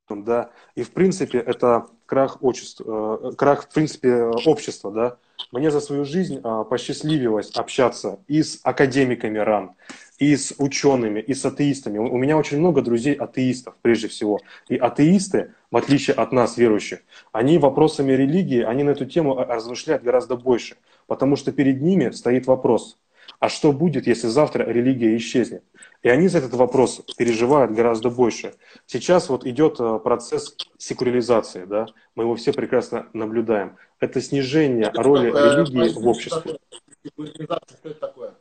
[0.10, 5.18] да, и в принципе это крах, общества, э, крах в принципе общества, да.
[5.52, 9.72] Мне за свою жизнь э, посчастливилось общаться и с академиками РАН,
[10.18, 11.98] и с учеными, и с атеистами.
[11.98, 14.40] У меня очень много друзей атеистов, прежде всего.
[14.68, 17.00] И атеисты, в отличие от нас, верующих,
[17.32, 20.78] они вопросами религии, они на эту тему размышляют гораздо больше.
[21.06, 22.98] Потому что перед ними стоит вопрос,
[23.40, 25.64] а что будет, если завтра религия исчезнет?
[26.02, 28.56] И они за этот вопрос переживают гораздо больше.
[28.86, 31.88] Сейчас вот идет э, процесс секуляризации, да?
[32.16, 33.78] мы его все прекрасно наблюдаем.
[34.00, 36.58] Это снижение роли религии в обществе.
[37.04, 38.36] Секуляризация, что это такое?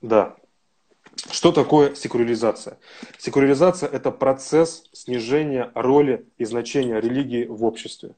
[0.00, 0.36] Да.
[1.36, 2.78] Что такое секуляризация?
[3.18, 8.14] Секуляризация– это процесс снижения роли и значения религии в обществе.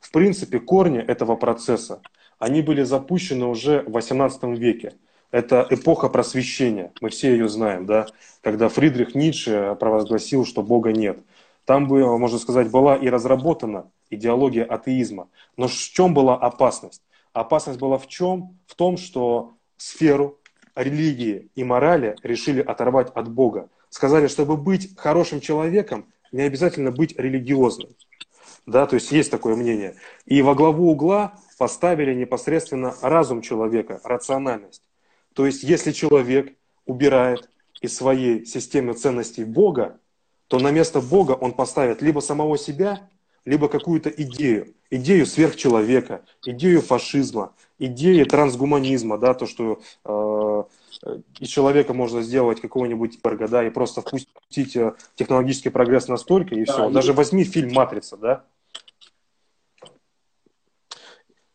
[0.00, 2.02] В принципе, корни этого процесса,
[2.38, 4.94] они были запущены уже в XVIII веке.
[5.32, 8.06] Это эпоха просвещения, мы все ее знаем, да?
[8.42, 11.18] когда Фридрих Ницше провозгласил, что Бога нет.
[11.64, 15.28] Там, можно сказать, была и разработана идеология атеизма.
[15.56, 17.02] Но в чем была опасность?
[17.32, 18.56] Опасность была в чем?
[18.68, 20.38] В том, что сферу
[20.74, 23.68] религии и морали решили оторвать от Бога.
[23.90, 27.90] Сказали, чтобы быть хорошим человеком, не обязательно быть религиозным.
[28.66, 29.96] Да, то есть есть такое мнение.
[30.24, 34.82] И во главу угла поставили непосредственно разум человека, рациональность.
[35.34, 36.54] То есть если человек
[36.86, 37.48] убирает
[37.80, 39.98] из своей системы ценностей Бога,
[40.48, 43.08] то на место Бога он поставит либо самого себя,
[43.44, 44.74] либо какую-то идею.
[44.90, 47.54] Идею сверхчеловека, идею фашизма,
[47.86, 50.62] идеи трансгуманизма, да, то, что э,
[51.40, 56.64] из человека можно сделать какого-нибудь эрго, да, и просто впустить э, технологический прогресс настолько, и
[56.64, 56.90] да, все.
[56.90, 56.92] И...
[56.92, 58.44] Даже возьми фильм «Матрица», да.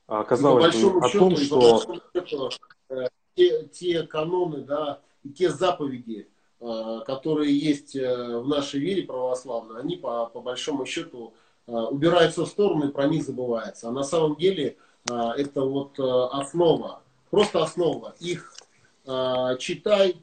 [0.08, 1.82] Оказалось бы о том, что...
[2.16, 2.50] Счету,
[2.90, 9.04] э, те, те каноны, да, и те заповеди, э, которые есть э, в нашей вере
[9.04, 11.34] православной, они по, по большому счету
[11.70, 13.90] убираются в сторону и про них забывается.
[13.90, 14.78] А на самом деле
[15.10, 18.16] это вот а, основа, просто основа.
[18.20, 18.54] Их
[19.06, 20.18] а, читай,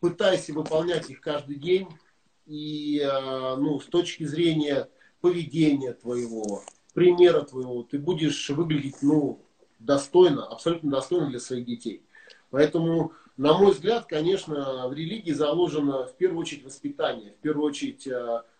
[0.00, 1.88] пытайся выполнять их каждый день.
[2.46, 3.00] И
[3.58, 4.88] ну, с точки зрения
[5.20, 9.40] поведения твоего, примера твоего, ты будешь выглядеть ну,
[9.78, 12.02] достойно, абсолютно достойно для своих детей.
[12.50, 18.08] Поэтому, на мой взгляд, конечно, в религии заложено в первую очередь воспитание, в первую очередь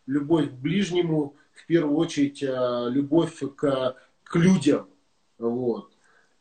[0.06, 4.88] любовь к ближнему, в первую очередь любовь к, к людям,
[5.40, 5.90] вот.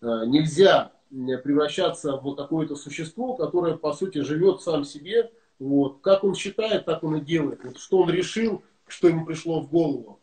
[0.02, 5.32] Э, нельзя превращаться в какое-то существо, которое, по сути, живет сам себе.
[5.58, 6.02] Вот.
[6.02, 7.64] Как он считает, так он и делает.
[7.64, 10.20] Вот что он решил, что ему пришло в голову.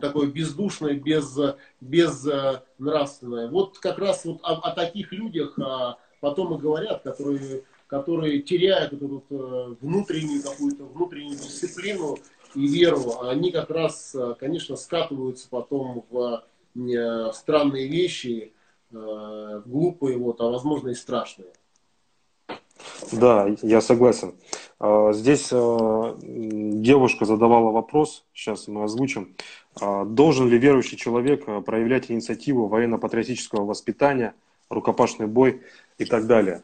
[0.00, 1.38] Такое бездушное, без,
[1.80, 2.26] без
[2.78, 3.48] нравственное.
[3.48, 8.94] Вот как раз вот о, о таких людях а, потом и говорят, которые, которые теряют
[8.94, 12.16] эту вот, э, внутреннюю какую-то внутреннюю дисциплину
[12.54, 13.20] и веру.
[13.20, 16.42] Они как раз, конечно, скатываются потом в
[16.74, 18.52] странные вещи,
[18.90, 21.48] в глупые, вот, а возможно и страшные.
[23.10, 24.34] Да, я согласен.
[24.78, 29.34] А, здесь девушка задавала вопрос, сейчас мы озвучим.
[29.80, 34.34] А, должен ли верующий человек проявлять инициативу военно-патриотического воспитания,
[34.68, 35.62] рукопашный бой
[35.98, 36.62] и так далее.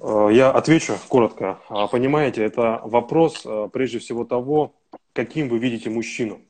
[0.00, 1.60] Э, я отвечу коротко.
[1.68, 4.72] А, понимаете, это вопрос э, прежде всего того,
[5.12, 6.40] каким вы видите мужчину.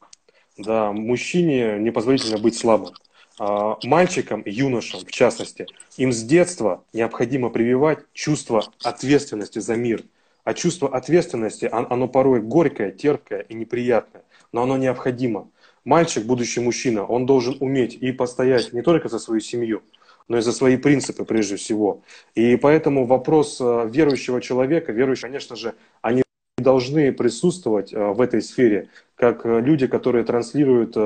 [0.58, 2.94] Да, мужчине непозволительно быть слабым.
[3.38, 5.66] А, мальчикам, юношам, в частности,
[5.98, 10.04] им с детства необходимо прививать чувство ответственности за мир.
[10.44, 15.50] А чувство ответственности, оно порой горькое, терпкое и неприятное, но оно необходимо.
[15.84, 19.82] Мальчик, будущий мужчина, он должен уметь и постоять не только за свою семью,
[20.28, 22.02] но и за свои принципы прежде всего.
[22.34, 26.22] И поэтому вопрос э, верующего человека, верующего, конечно же, они
[26.58, 30.96] должны присутствовать э, в этой сфере, как э, люди, которые транслируют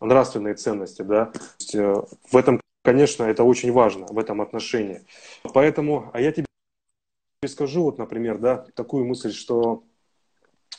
[0.00, 1.02] нравственные ценности.
[1.02, 1.30] Да?
[2.30, 5.02] В этом, конечно, это очень важно, в этом отношении.
[5.52, 6.46] Поэтому, а я тебе
[7.46, 9.84] скажу, вот, например, да, такую мысль, что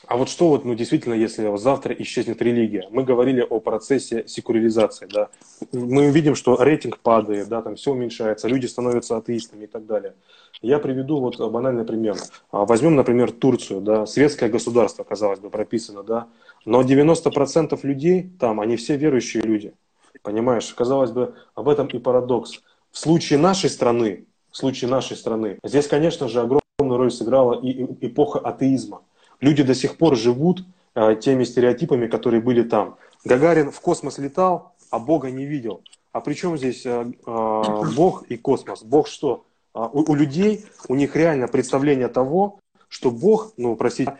[0.06, 2.88] а вот что вот, ну, действительно, если завтра исчезнет религия?
[2.90, 5.28] Мы говорили о процессе секуляризации, да.
[5.72, 10.14] Мы видим, что рейтинг падает, да, там все уменьшается, люди становятся атеистами и так далее.
[10.60, 12.16] Я приведу вот банальный пример.
[12.50, 16.26] А, возьмем, например, Турцию, да, светское государство, казалось бы, прописано, да,
[16.64, 19.72] но 90% людей там, они все верующие люди.
[20.22, 22.60] Понимаешь, казалось бы, об этом и парадокс.
[22.90, 27.84] В случае нашей страны, в случае нашей страны, здесь, конечно же, огромную роль сыграла и
[28.06, 29.02] эпоха атеизма
[29.42, 30.64] люди до сих пор живут
[30.94, 32.96] э, теми стереотипами, которые были там.
[33.24, 35.82] Гагарин в космос летал, а Бога не видел.
[36.12, 37.62] А при чем здесь э, э,
[37.94, 38.82] Бог и космос?
[38.82, 39.44] Бог что?
[39.74, 44.16] А, у, людей, у них реально представление того, что Бог, ну, простите,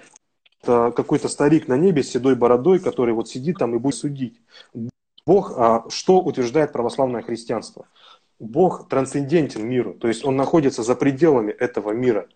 [0.63, 4.41] какой-то старик на небе с седой бородой, который вот сидит там и будет судить.
[5.27, 7.87] Бог, а, что утверждает православное христианство?
[8.39, 12.27] Бог трансцендентен миру, то есть он находится за пределами этого мира.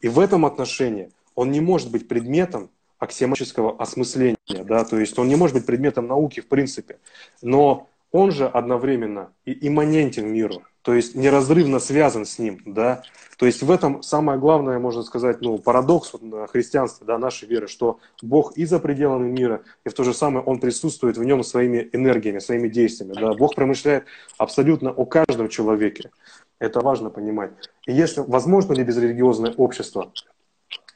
[0.00, 5.28] И в этом отношении он не может быть предметом аксиоматического осмысления, да, то есть он
[5.28, 6.98] не может быть предметом науки в принципе,
[7.42, 13.02] но он же одновременно и имманентен миру, то есть неразрывно связан с ним, да,
[13.36, 16.14] то есть в этом самое главное, можно сказать, ну, парадокс
[16.50, 20.42] христианства, да, нашей веры, что Бог и за пределами мира, и в то же самое
[20.46, 24.04] Он присутствует в нем своими энергиями, своими действиями, да, Бог промышляет
[24.38, 26.10] абсолютно о каждом человеке,
[26.58, 27.50] это важно понимать.
[27.86, 30.12] И если возможно ли безрелигиозное общество,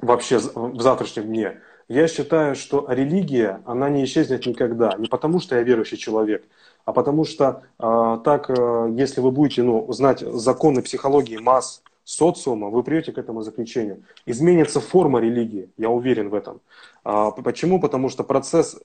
[0.01, 1.61] вообще в завтрашнем дне.
[1.88, 4.94] Я считаю, что религия, она не исчезнет никогда.
[4.96, 6.44] Не потому, что я верующий человек,
[6.84, 12.70] а потому что э, так, э, если вы будете ну, знать законы психологии масс, социума,
[12.70, 14.03] вы придете к этому заключению.
[14.26, 16.61] Изменится форма религии, я уверен в этом.
[17.05, 17.80] А, почему?
[17.80, 18.80] Потому что процесс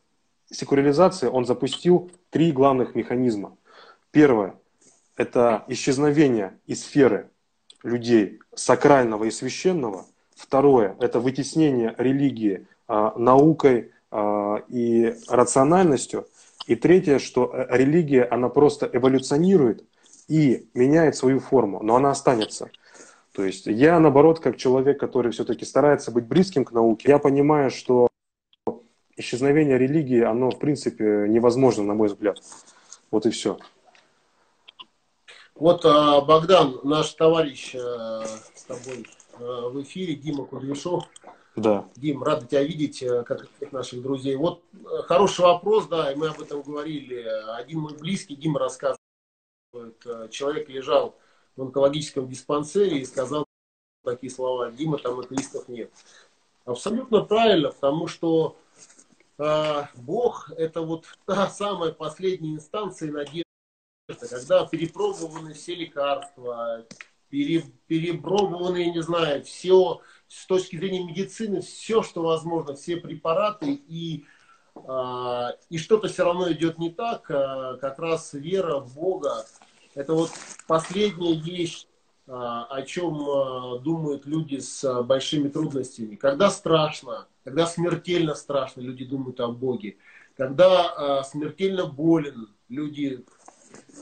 [0.52, 3.58] секуляризации, он запустил три главных механизма.
[4.12, 4.56] Первое–
[5.16, 7.30] это исчезновение из сферы
[7.84, 10.06] людей сакрального и священного–
[10.36, 16.28] Второе– это вытеснение религии а, наукой а, и рациональностью.
[16.68, 19.86] И третье, что э, религия, она просто эволюционирует
[20.28, 22.70] и меняет свою форму, но она останется.
[23.34, 27.70] То есть я, наоборот, как человек, который все-таки старается быть близким к науке, я понимаю,
[27.70, 28.08] что
[29.16, 32.42] исчезновение религии, оно, в принципе, невозможно, на мой взгляд.
[33.12, 33.58] Вот и все.
[35.54, 37.80] Вот, а, Богдан, наш товарищ э,
[38.56, 39.06] с тобой
[39.40, 41.06] в эфире Дима Кудряшов.
[41.56, 41.88] Да.
[41.96, 44.36] Дим, рад тебя видеть, э, как и наших друзей.
[44.36, 47.22] Вот э, хороший вопрос, да, и мы об этом говорили.
[47.56, 49.00] Один мой близкий, Дима рассказывает,
[50.32, 51.16] человек лежал
[51.56, 53.46] в онкологическом диспансере и сказал
[54.04, 55.92] такие слова, Дима, там атеистов нет.
[56.66, 58.58] Абсолютно правильно, потому что
[59.38, 63.44] э, Бог это вот та самая последняя инстанция надежды,
[64.30, 66.86] когда перепробованы все лекарства,
[67.30, 74.26] пере, перепробованы, не знаю, все с точки зрения медицины, все, что возможно, все препараты, и,
[74.76, 79.46] э, и что-то все равно идет не так, э, как раз вера в Бога.
[79.94, 80.32] Это вот
[80.68, 81.88] последняя вещь,
[82.28, 83.18] э, о чем
[83.84, 86.16] думают люди с большими трудностями.
[86.16, 89.98] Когда страшно, когда смертельно страшно, люди думают о Боге.
[90.36, 93.24] Когда смертельно болен, люди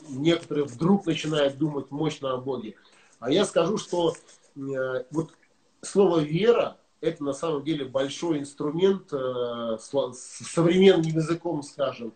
[0.10, 2.76] некоторые вдруг начинают думать мощно о Боге.
[3.24, 4.14] А я скажу, что
[4.58, 5.34] э, вот
[5.82, 12.14] слово «вера»– это на самом деле большой инструмент, э, с современным языком скажем.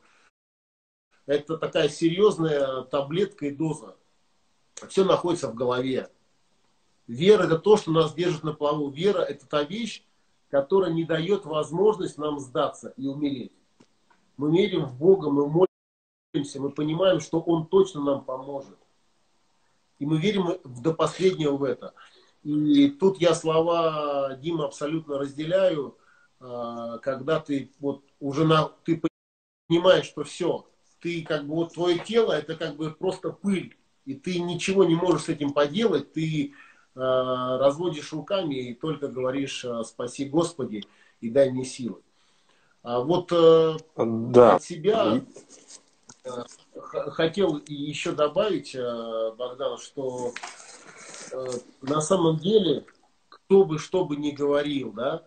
[1.26, 3.96] Это такая серьезная таблетка и доза.
[4.90, 6.12] Все находится в голове.
[7.08, 8.90] Вера– это то, что нас держит на плаву.
[8.90, 10.04] Вера– это та вещь,
[10.50, 13.54] которая не дает возможность нам сдаться и умереть.
[14.36, 15.48] Мы верим в Бога, мы
[16.34, 18.78] молимся, мы понимаем, что Он точно нам поможет.
[20.00, 21.94] И мы верим до последнего в это.
[22.44, 25.98] И тут я слова Дима абсолютно разделяю,
[26.40, 29.02] а, когда ты вот уже на, ты
[29.68, 30.68] понимаешь, что все,
[31.02, 33.76] ты как бы вот твое тело это как бы просто пыль,
[34.06, 36.50] и ты ничего не можешь с этим поделать, ты э,
[36.96, 40.86] разводишь руками и только говоришь спаси Господи
[41.20, 42.02] и дай мне силы.
[42.84, 44.56] А вот э, да.
[44.56, 45.22] от себя
[46.82, 50.34] хотел еще добавить, э, Богдан, что
[51.82, 52.86] на самом деле,
[53.30, 55.24] кто бы что бы ни говорил, да,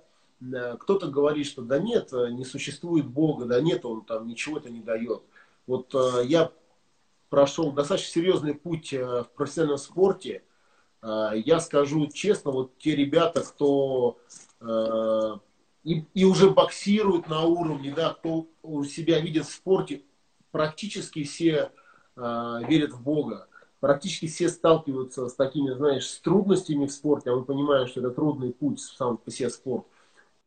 [0.79, 5.23] кто-то говорит, что да нет, не существует Бога, да нет, он там ничего-то не дает.
[5.67, 5.95] Вот
[6.25, 6.51] я
[7.29, 10.43] прошел достаточно серьезный путь в профессиональном спорте.
[11.03, 14.17] Я скажу честно, вот те ребята, кто
[15.85, 18.49] и, и уже боксируют на уровне, да, кто
[18.85, 20.03] себя видит в спорте,
[20.51, 21.73] практически все
[22.17, 23.49] э, верят в Бога.
[23.81, 28.11] Практически все сталкиваются с такими, знаешь, с трудностями в спорте, а мы понимаем, что это
[28.11, 29.87] трудный путь сам по себе спорт.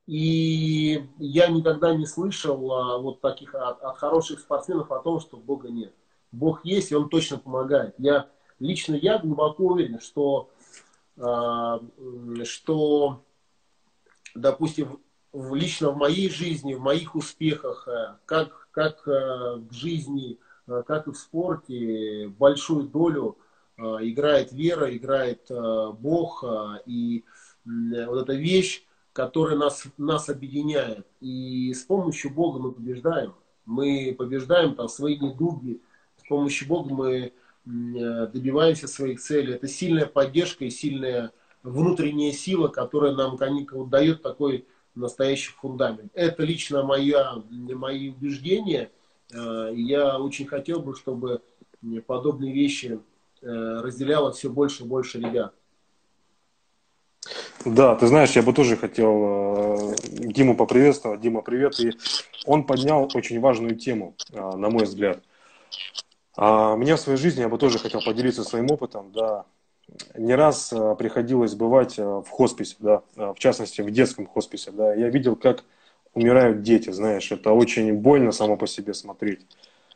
[0.05, 5.37] И я никогда не слышал а, вот таких от, от хороших спортсменов о том, что
[5.37, 5.93] Бога нет.
[6.31, 7.95] Бог есть, и Он точно помогает.
[7.97, 8.29] Я
[8.59, 10.49] лично я глубоко уверен, что,
[11.17, 11.79] э,
[12.43, 13.23] что
[14.35, 14.99] допустим,
[15.31, 19.11] в, лично в моей жизни, в моих успехах, э, как, как э,
[19.57, 23.37] в жизни, э, как и в спорте, большую долю
[23.75, 26.45] играет вера, играет Бог,
[26.85, 27.23] и
[27.65, 31.07] вот эта вещь, которая нас, нас объединяет.
[31.21, 33.33] И с помощью Бога мы побеждаем.
[33.65, 35.81] Мы побеждаем там свои недуги,
[36.17, 37.33] с помощью Бога мы
[37.65, 39.53] добиваемся своих целей.
[39.53, 41.31] Это сильная поддержка и сильная
[41.63, 43.39] внутренняя сила, которая нам
[43.89, 46.11] дает такой настоящий фундамент.
[46.13, 48.91] Это лично моя, мои убеждения.
[49.33, 51.41] Э, я очень хотел бы, чтобы
[52.05, 52.99] подобные вещи
[53.41, 53.47] э,
[53.81, 55.53] разделяло все больше и больше ребят.
[57.65, 61.21] Да, ты знаешь, я бы тоже хотел э, Диму поприветствовать.
[61.21, 61.79] Дима, привет.
[61.79, 61.91] И
[62.45, 65.23] он поднял очень важную тему, на мой взгляд.
[66.35, 69.11] А мне в своей жизни я бы тоже хотел поделиться своим опытом.
[69.11, 69.45] Да,
[70.15, 74.71] не раз э, приходилось бывать э, в хосписе, да, э, в частности в детском хосписе,
[74.71, 75.63] да, я видел, как
[76.13, 79.45] умирают дети, знаешь, это очень больно само по себе смотреть.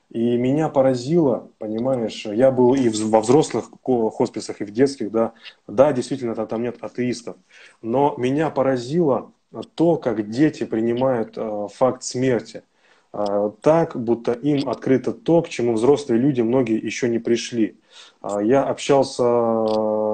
[0.10, 5.34] И меня поразило, понимаешь, я был и во взрослых хосписах, и в детских, да,
[5.68, 7.36] да, действительно, там нет атеистов,
[7.82, 9.32] но меня поразило
[9.76, 11.38] то, как дети принимают
[11.74, 12.64] факт смерти
[13.12, 17.80] так, будто им открыто то, к чему взрослые люди многие еще не пришли.
[18.22, 19.24] А, я общался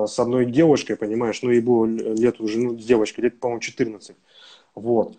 [0.08, 4.16] с одной девушкой, понимаешь, ну ей было лет уже, ну, девочка, лет, по-моему, 14.
[4.76, 5.18] Вот.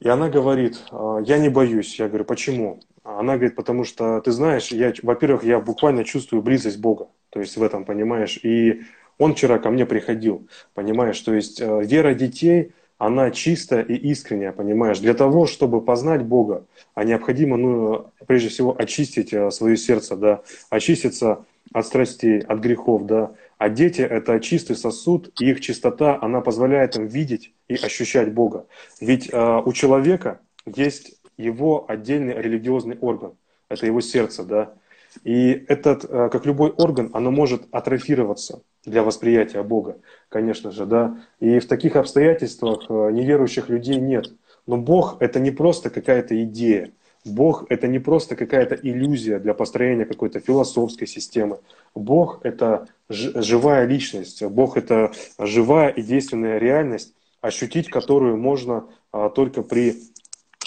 [0.00, 1.98] И она говорит, «А, я не боюсь.
[1.98, 2.80] Я говорю, почему?
[3.02, 7.08] Она говорит, потому что, ты знаешь, я, во-первых, я буквально чувствую близость Бога.
[7.30, 8.38] То есть в этом, понимаешь.
[8.42, 8.82] И
[9.18, 11.20] он вчера ко мне приходил, понимаешь.
[11.20, 14.98] То есть э, вера детей, она чистая и искренняя, понимаешь.
[14.98, 20.42] Для того, чтобы познать Бога, а необходимо, ну, прежде всего, очистить э, свое сердце, да,
[20.68, 23.32] очиститься от страстей, от грехов, да.
[23.56, 28.66] А дети– это чистый сосуд, и их чистота, она позволяет им видеть и ощущать Бога.
[29.00, 33.32] Ведь э, у человека есть его отдельный религиозный орган,
[33.70, 34.74] это его сердце, да.
[35.24, 39.96] И этот, э, как любой орган, оно может атрофироваться для восприятия Бога,
[40.30, 41.18] конечно же, да.
[41.40, 44.32] И в таких обстоятельствах э, неверующих людей нет.
[44.66, 46.92] Но Бог– это не просто какая-то идея,
[47.24, 51.60] Бог– это не просто какая-то иллюзия для построения какой-то философской системы.
[51.94, 59.62] Бог– это живая личность, Бог– это живая и действенная реальность, ощутить которую можно а, только
[59.62, 59.96] при,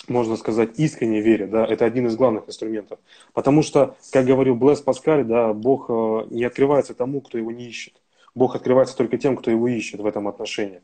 [0.08, 1.48] можно сказать, искренней вере.
[1.48, 1.66] Да?
[1.66, 3.00] Это один из главных инструментов.
[3.34, 7.68] Потому что, как говорил Блэс Паскаль, да, Бог а, не открывается тому, кто его не
[7.68, 7.94] ищет.
[8.36, 10.82] Бог открывается только тем, кто его ищет в этом отношении.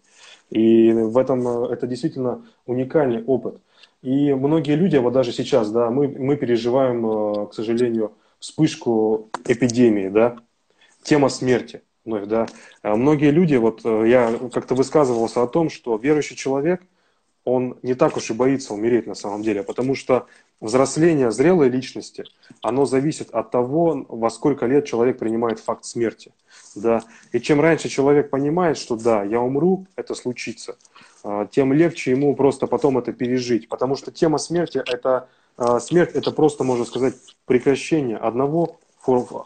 [0.49, 3.61] И в этом а, это действительно уникальный опыт.
[4.01, 10.07] И многие люди, вот даже сейчас, да, мы, мы переживаем, э, к сожалению, вспышку эпидемии,
[10.09, 10.37] да,
[11.03, 12.47] тема смерти вновь, да.
[12.81, 16.81] А многие люди, вот э, я как-то высказывался о том, что верующий человек,
[17.43, 20.27] он не так уж и боится умереть на самом деле, потому что
[20.61, 22.25] взросление зрелой личности,
[22.61, 26.31] оно зависит от того, во сколько лет человек принимает факт смерти.
[26.75, 27.03] Да?
[27.31, 30.77] И чем раньше человек понимает, что да, я умру, это случится,
[31.23, 33.69] а, тем легче ему просто потом это пережить.
[33.69, 37.15] Потому что тема смерти это а, смерть это просто, можно сказать,
[37.45, 38.79] прекращение одного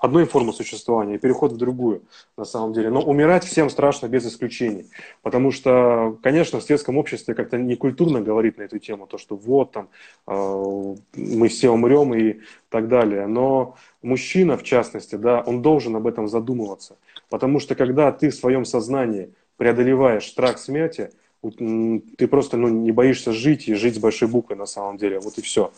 [0.02, 2.02] одной формы существования и переход в другую,
[2.38, 2.90] на самом деле.
[2.90, 4.90] Но умирать всем страшно без исключений.
[5.22, 9.72] Потому что, конечно, в светском обществе как-то некультурно говорить на эту тему, то, что вот
[9.72, 9.90] там
[10.28, 12.40] э, мы все умрем и
[12.70, 13.28] так далее.
[13.28, 16.98] Но мужчина, в частности, да, он должен об этом задумываться.
[17.30, 23.34] Потому что когда ты в своем сознании преодолеваешь страх смерти, ты просто ну, не боишься
[23.34, 25.20] жить и жить с большой буквой на самом деле.
[25.20, 25.72] Вот и все.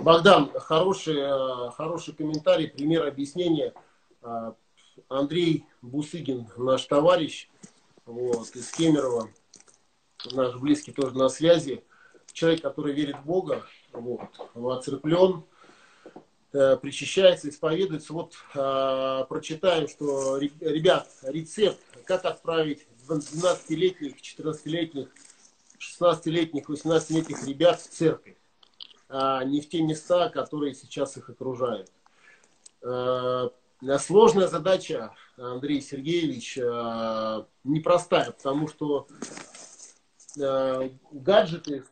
[0.00, 3.72] Богдан, хороший, э, хороший комментарий, пример объяснения.
[4.22, 4.52] Э,
[5.08, 7.48] Андрей Бусыгин, наш товарищ
[8.04, 9.28] вот, из Кемерово,
[10.32, 11.84] наш близкий тоже на связи.
[12.32, 15.44] Человек, который верит в Бога, вот, воцерплен,
[16.52, 18.12] э, причащается, исповедуется.
[18.12, 18.34] Вот
[19.28, 25.08] прочитаем, что, ребят, рецепт, как отправить 12-летних, 14-летних,
[25.78, 28.36] 16-летних, 18-летних ребят в церковь
[29.12, 31.90] не в те места, которые сейчас их окружают.
[32.82, 33.48] Э,
[33.98, 39.06] сложная задача, Андрей Сергеевич, э, непростая, потому что
[40.38, 41.84] э, гаджеты,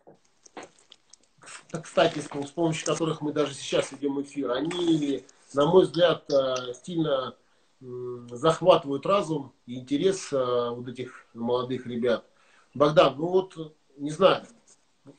[1.83, 6.29] кстати, с помощью которых мы даже сейчас ведем эфир, они, на мой взгляд,
[6.83, 7.37] сильно
[7.81, 12.25] захватывают разум и интерес вот этих молодых ребят.
[12.75, 14.45] Богдан, ну вот, не знаю,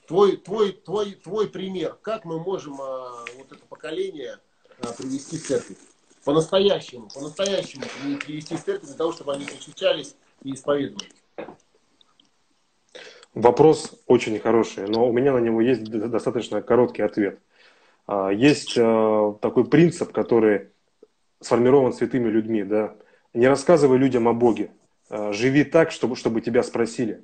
[0.07, 4.37] твой, твой, твой, твой пример, как мы можем а, вот это поколение
[4.79, 5.77] а, привести в церковь?
[6.23, 7.83] По-настоящему, по-настоящему
[8.25, 11.09] привести в церковь для того, чтобы они встречались и исповедовались.
[13.33, 17.39] Вопрос очень хороший, но у меня на него есть достаточно короткий ответ.
[18.05, 20.69] А, есть а, такой принцип, который
[21.39, 22.63] сформирован святыми людьми.
[22.63, 22.95] Да?
[23.33, 24.71] Не рассказывай людям о Боге.
[25.09, 27.23] А, живи так, чтобы, чтобы тебя спросили.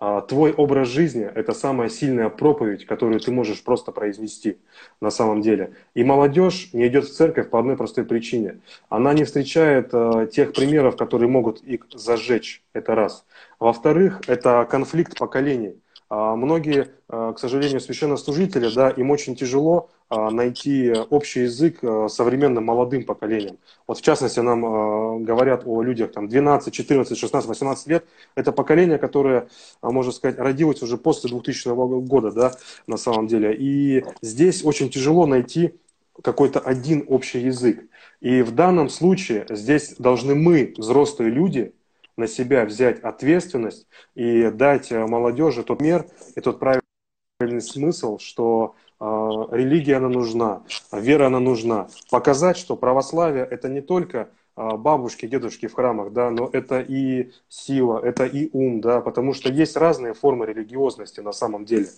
[0.00, 4.58] А, твой образ жизни– это самая сильная проповедь, которую ты можешь просто произнести
[5.00, 5.74] на самом деле.
[5.94, 8.60] И молодежь не идет в церковь по одной простой причине.
[8.88, 12.62] Она не встречает э, тех примеров, которые могут их зажечь.
[12.72, 13.26] Это раз.
[13.58, 15.80] Во-вторых, это конфликт поколений.
[16.10, 21.80] А многие, э, к сожалению, священнослужители, да, им очень тяжело а, найти общий язык
[22.10, 23.58] современным молодым поколением.
[23.86, 28.06] Вот в частности нам говорят о людях там 12, 14, 16, 18 лет.
[28.34, 29.48] Это поколение, которое,
[29.82, 32.52] можно сказать, родилось уже после 2000 года, да,
[32.86, 33.54] на самом деле.
[33.54, 35.74] И здесь очень тяжело найти
[36.22, 37.84] какой-то один общий язык.
[38.20, 41.72] И в данном случае здесь должны мы, взрослые люди,
[42.18, 46.04] на себя взять ответственность и дать э, молодежи тот мер
[46.34, 51.88] и тот правильный смысл, что э, религия она нужна, вера она нужна.
[52.10, 57.30] Показать, что православие это не только э, бабушки, дедушки в храмах, да, но это и
[57.48, 61.88] сила, это и ум, да, потому что есть разные формы религиозности на самом деле.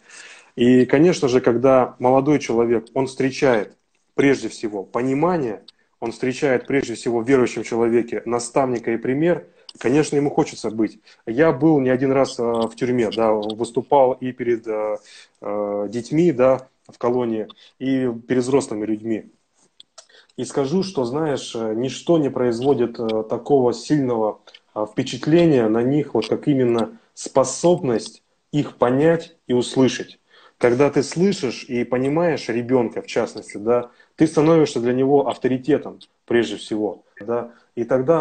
[0.54, 3.78] И, конечно же, когда молодой человек, он встречает
[4.14, 5.62] прежде всего понимание,
[5.98, 9.46] он встречает прежде всего в верующем человеке наставника и пример–
[9.78, 11.00] Конечно, ему хочется быть.
[11.26, 14.96] Я был не один раз э, в тюрьме, да, выступал и перед э,
[15.40, 17.46] э, детьми, да, в колонии,
[17.78, 19.30] и перед взрослыми людьми.
[20.36, 22.96] И скажу, что, знаешь, ничто не производит
[23.28, 24.40] такого сильного
[24.74, 30.18] впечатления на них, вот как именно способность их понять и услышать.
[30.56, 36.56] Когда ты слышишь и понимаешь ребенка, в частности, да, ты становишься для него авторитетом прежде
[36.56, 38.20] всего, да, и тогда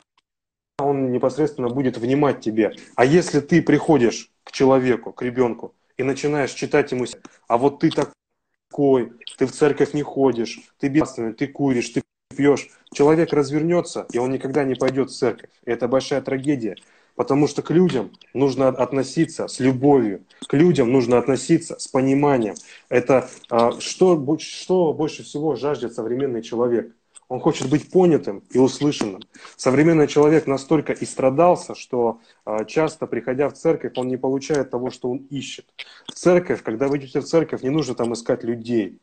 [0.84, 2.76] он непосредственно будет внимать тебе.
[2.96, 7.06] А если ты приходишь к человеку, к ребенку, и начинаешь читать ему,
[7.48, 12.02] а вот ты такой, ты в церковь не ходишь, ты бедственный, ты куришь, ты
[12.36, 15.50] пьешь, человек развернется, и он никогда не пойдет в церковь.
[15.66, 16.78] И это большая трагедия.
[17.16, 22.56] Потому что к людям нужно относиться с любовью, к людям нужно относиться с пониманием.
[22.88, 26.96] Это а, что, что больше всего жаждет современный человек?
[27.30, 29.22] Он хочет быть понятым и услышанным.
[29.56, 35.12] Современный человек настолько истрадался, что э, часто, приходя в церковь, он не получает того, что
[35.12, 35.66] он ищет.
[36.08, 39.00] В церковь, когда вы идете в церковь, не нужно там искать людей.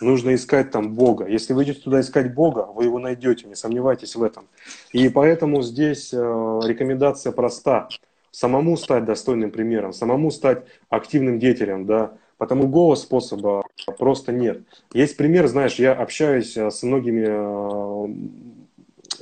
[0.00, 1.26] Нужно искать там Бога.
[1.28, 4.48] Если вы идете туда искать Бога, вы его найдете, не сомневайтесь в этом.
[4.92, 7.88] И поэтому здесь э, рекомендация проста.
[8.32, 13.64] Самому стать достойным примером, самому стать активным деятелем, да, Потому другого способа
[13.98, 14.62] просто нет.
[14.94, 18.08] Есть пример, знаешь, я общаюсь э, с многими э,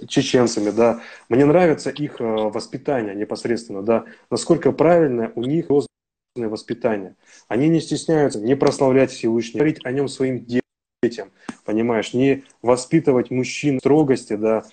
[0.06, 1.00] чеченцами, да,
[1.30, 5.70] мне нравится их э, воспитание непосредственно, да, насколько правильно у них
[6.36, 7.16] воспитания.
[7.48, 10.44] Они не стесняются не прославлять Всевышнего, говорить о нем своим
[11.02, 11.30] детям,
[11.64, 14.64] понимаешь, не воспитывать мужчин в строгости, да,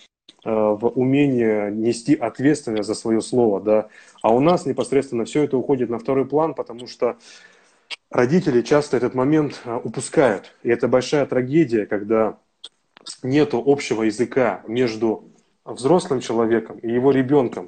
[0.44, 3.88] в умении нести ответственность за свое слово, да.
[4.22, 7.16] А у нас непосредственно все это уходит на второй план, потому что
[8.10, 10.52] родители часто этот момент э, упускают.
[10.64, 12.38] И это большая трагедия, когда
[13.22, 15.30] нет общего языка между
[15.66, 17.68] взрослым человеком и его ребенком.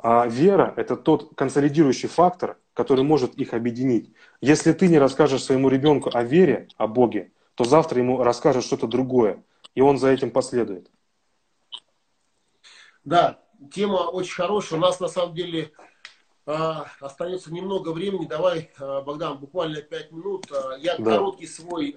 [0.00, 4.12] А вера– это тот консолидирующий фактор, который может их объединить.
[4.40, 8.86] Если ты не расскажешь своему ребенку о вере, о Боге, то завтра ему расскажешь что-то
[8.86, 9.42] другое,
[9.74, 10.88] и он за этим последует.
[13.04, 13.40] Да,
[13.72, 14.78] тема очень хорошая.
[14.78, 15.82] У нас на самом деле а,
[16.48, 18.24] остается немного времени.
[18.26, 20.46] Давай, а, Богдан, буквально пять минут.
[20.50, 21.04] А, я да.
[21.04, 21.94] короткий свой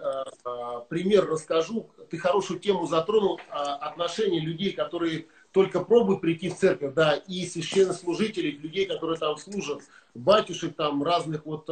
[0.89, 1.89] пример расскажу.
[2.09, 3.39] Ты хорошую тему затронул.
[3.49, 9.81] Отношения людей, которые только пробуют прийти в церковь, да, и священнослужителей, людей, которые там служат,
[10.13, 11.69] батюшек там, разных вот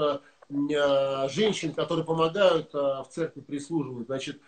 [0.50, 4.08] женщин, которые помогают в церкви прислуживают.
[4.08, 4.42] Значит,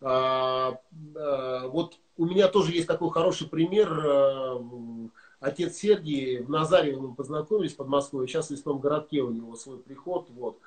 [0.00, 3.88] вот у меня тоже есть такой хороший пример
[5.40, 9.78] отец Сергий в Назаре мы познакомились под Москвой, сейчас в лесном городке у него свой
[9.78, 10.58] приход, вот.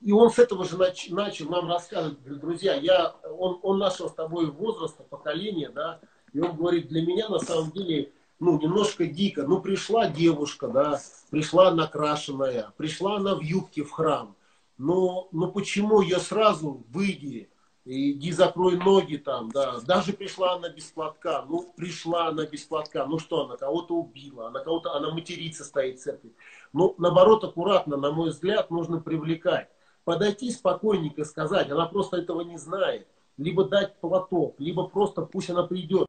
[0.00, 4.08] И он с этого же нач, начал нам рассказывать, говорит, друзья, я, он, он нашел
[4.08, 6.00] с тобой возраста, поколения, да,
[6.32, 11.00] и он говорит, для меня на самом деле, ну, немножко дико, ну, пришла девушка, да,
[11.30, 14.36] пришла накрашенная, пришла она в юбке в храм,
[14.76, 17.48] но, но почему ее сразу выйди,
[17.84, 19.80] иди закрой ноги там, да.
[19.80, 24.48] Даже пришла она без платка, ну, пришла она без платка, ну что, она кого-то убила,
[24.48, 26.34] она кого-то, она матерится стоит в церкви.
[26.72, 29.68] Ну, наоборот, аккуратно, на мой взгляд, нужно привлекать.
[30.04, 33.08] Подойти спокойненько сказать, она просто этого не знает.
[33.36, 36.06] Либо дать платок, либо просто пусть она придет.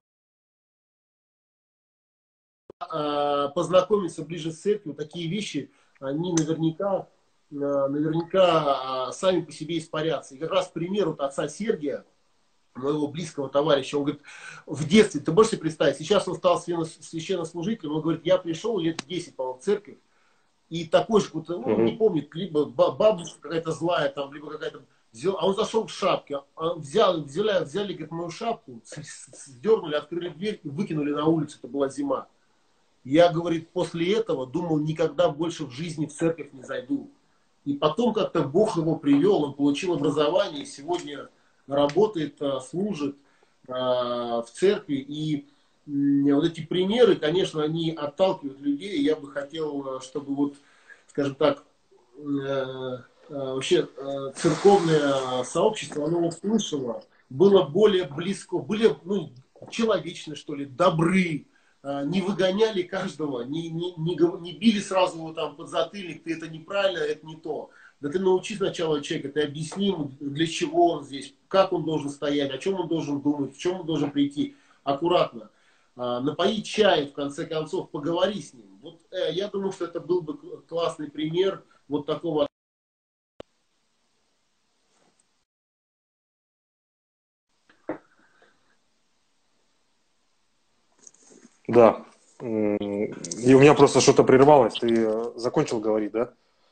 [2.80, 7.08] А, познакомиться ближе с церковью, такие вещи, они наверняка
[7.56, 10.36] наверняка а, сами по себе испарятся.
[10.36, 12.06] И как раз пример вот отца Сергия,
[12.76, 14.22] моего близкого товарища, он говорит,
[14.66, 19.02] в детстве, ты можешь себе представить, сейчас он стал священнослужителем, он говорит, я пришел лет
[19.08, 19.98] 10, по-моему, в церковь,
[20.70, 24.82] и такой же, вот, он не помнит, либо бабушка какая-то злая, там, либо какая-то
[25.12, 30.30] взял, а он зашел в шапке, а взял, взяли, взяли говорит, мою шапку, сдернули, открыли
[30.30, 32.28] дверь и выкинули на улицу, это была зима.
[33.06, 37.12] Я, говорит, после этого думал, никогда больше в жизни в церковь не зайду.
[37.66, 41.30] И потом как-то Бог его привел, он получил образование, и сегодня
[41.68, 43.16] работает, а, служит
[43.68, 44.96] а, в церкви.
[44.96, 45.46] И
[45.88, 49.02] вот эти примеры, конечно, они отталкивают людей.
[49.02, 50.56] Я бы хотел, чтобы вот,
[51.08, 51.64] скажем так,
[52.18, 52.98] э,
[53.30, 53.88] вообще
[54.36, 59.30] церковное сообщество, оно услышало, было более близко, были ну,
[59.70, 61.55] человечны, что ли, добры, а,
[62.06, 66.48] не выгоняли каждого, не, не, не, не били сразу его там под затыльник, ты это
[66.48, 67.70] неправильно, это не то.
[68.02, 72.10] Да ты научи сначала человека, ты объясни ему, для чего он здесь, как он должен
[72.10, 74.56] стоять, о чем он должен думать, в чем он должен прийти.
[74.84, 75.50] Аккуратно.
[75.96, 78.80] А, напои чай, в конце концов, поговори с ним.
[78.82, 82.48] Вот э, я думаю, что это был бы классный пример вот такого
[91.68, 92.04] Да.
[92.42, 94.74] И у меня просто что-то прервалось.
[94.74, 96.32] Ты э, закончил говорить, да?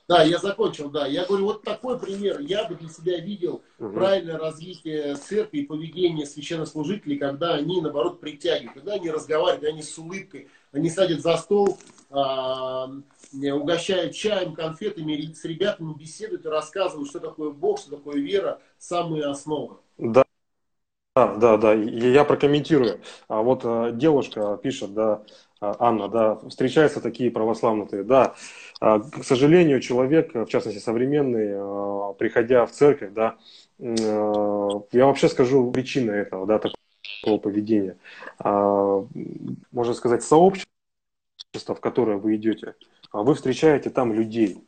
[0.10, 1.08] Да, я закончил, да.
[1.08, 3.94] Я говорю, вот такой пример я бы для себя видел угу.
[3.94, 9.98] правильное развитие церкви и поведение священнослужителей, когда они, наоборот, притягивают, когда они разговаривают, они с
[9.98, 11.78] улыбкой, они садят за стол,
[12.10, 12.90] а,
[13.32, 19.26] угощают чаем, конфетами, с ребятами беседуют и рассказывают, что такое Бог, что такое вера, самые
[19.26, 19.78] основы.
[19.98, 20.24] Да,
[21.16, 23.00] да, да, да, я прокомментирую.
[23.28, 25.22] А вот э, девушка пишет, да,
[25.62, 28.34] а, Анна, да, встречаются такие православные, да.
[28.82, 33.38] А, к сожалению, человек, в частности современный, а, приходя в церковь, да,
[33.78, 37.98] э, я вообще скажу причины этого, да, такого поведения.
[38.40, 40.68] Можно сказать, сообщество,
[41.68, 42.76] в которое вы идете,
[43.12, 44.64] вы встречаете там людей,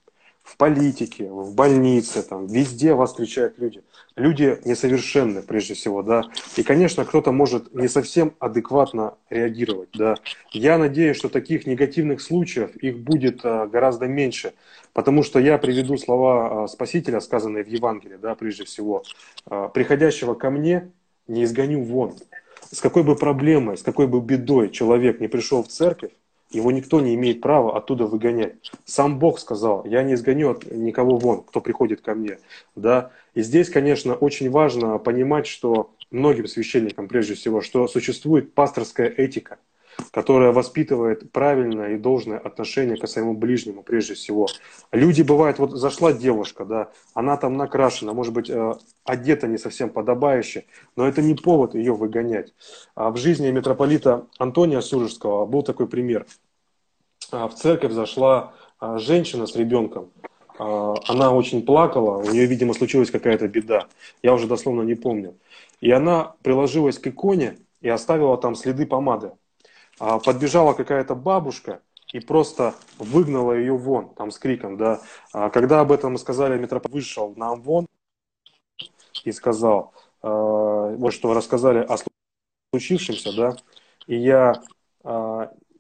[0.46, 3.84] в политике, в больнице, там, везде вас встречают люди.
[4.16, 6.22] Люди несовершенны, прежде всего, да.
[6.56, 10.16] И, конечно, кто-то может не совсем адекватно реагировать, да.
[10.52, 14.54] Я надеюсь, что таких негативных случаев их будет а, гораздо меньше,
[14.94, 19.04] потому что я приведу слова а, Спасителя, сказанные в Евангелии, да, прежде всего.
[19.48, 20.92] А, «Приходящего ко мне
[21.28, 22.14] не изгоню вон».
[22.72, 26.12] С какой бы проблемой, с какой бы бедой человек не пришел в церковь,
[26.52, 28.56] его никто не имеет права оттуда выгонять.
[28.86, 32.40] Сам Бог сказал, я не изгоню никого вон, кто приходит ко мне.
[32.76, 33.12] Да?
[33.34, 39.58] И здесь, конечно, очень важно понимать, что многим священникам, прежде всего, что существует пасторская этика.
[40.12, 44.48] Которая воспитывает правильное и должное отношение к своему ближнему прежде всего.
[44.92, 48.74] Люди бывают, вот зашла девушка, да, она там накрашена, может быть, э,
[49.04, 50.66] одета не совсем подобающе,
[50.96, 52.54] но это не повод ее выгонять.
[52.96, 56.26] А в жизни митрополита Антония Суржского был такой пример.
[57.32, 60.12] А в церковь зашла а, женщина с ребенком,
[60.58, 63.88] она очень плакала, у нее, видимо, случилась какая-то беда.
[64.24, 65.36] Я уже дословно не помню.
[65.82, 69.32] И она приложилась к иконе и оставила там следы помады.
[70.00, 71.82] А подбежала какая-то бабушка
[72.12, 75.02] и просто выгнала ее вон, там с криком, да.
[75.34, 77.88] А когда об этом сказали, митрополит вышел нам вон
[79.24, 81.98] и сказал, э, вот что рассказали о
[82.72, 83.58] случившемся, да,
[84.08, 84.62] и я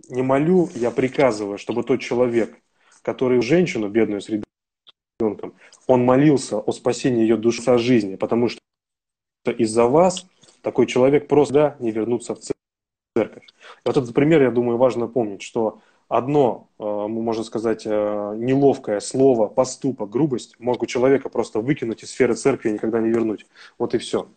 [0.09, 2.57] не молю, я приказываю, чтобы тот человек,
[3.01, 5.55] который женщину, бедную с ребенком,
[5.87, 8.59] он молился о спасении ее души со жизни, потому что
[9.57, 10.25] из-за вас
[10.61, 12.39] такой человек просто да, не вернуться в
[13.15, 13.44] церковь.
[13.83, 17.89] Вот этот пример, я думаю, важно помнить, что одно, э, можно сказать, э,
[18.37, 23.45] неловкое слово, поступок, грубость могут человека просто выкинуть из сферы церкви и никогда не вернуть.
[23.77, 24.27] Вот и все.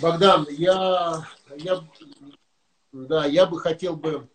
[0.00, 1.26] Богдан, я,
[1.56, 1.80] я,
[2.92, 4.26] да, я бы хотел бы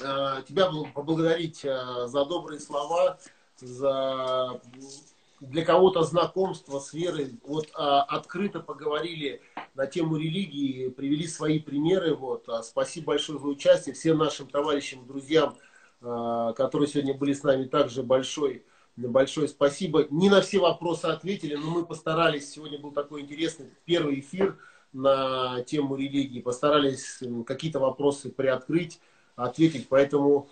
[0.00, 3.18] э, тебя поблагодарить за добрые слова,
[3.56, 4.60] за
[5.40, 7.38] для кого-то знакомство с верой.
[7.44, 9.40] Вот а, открыто поговорили
[9.74, 12.14] на тему религии, привели свои примеры.
[12.14, 12.48] Вот.
[12.48, 13.94] А, спасибо большое за участие.
[13.94, 15.56] Всем нашим товарищам, друзьям,
[16.00, 18.64] а, которые сегодня были с нами, также большой,
[18.96, 20.06] большое спасибо.
[20.10, 22.50] Не на все вопросы ответили, но мы постарались.
[22.50, 24.58] Сегодня был такой интересный первый эфир
[24.92, 26.40] на тему религии.
[26.40, 29.00] Постарались какие-то вопросы приоткрыть,
[29.36, 29.88] ответить.
[29.88, 30.48] Поэтому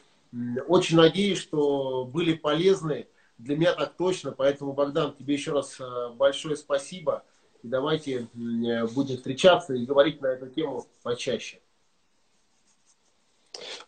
[0.68, 3.08] очень надеюсь, что были полезны
[3.38, 4.32] для меня так точно.
[4.32, 7.24] Поэтому, Богдан, тебе еще раз э, большое спасибо.
[7.62, 11.60] И давайте э, будем встречаться и говорить на эту тему почаще.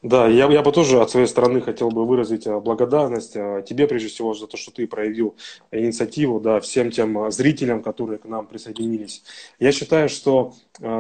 [0.01, 4.09] Да, я, я бы тоже от своей стороны хотел бы выразить э, благодарность тебе, прежде
[4.09, 5.37] всего, за то, что ты проявил
[5.71, 9.23] инициативу, да, всем тем зрителям, которые к нам присоединились.
[9.59, 10.55] Я считаю, что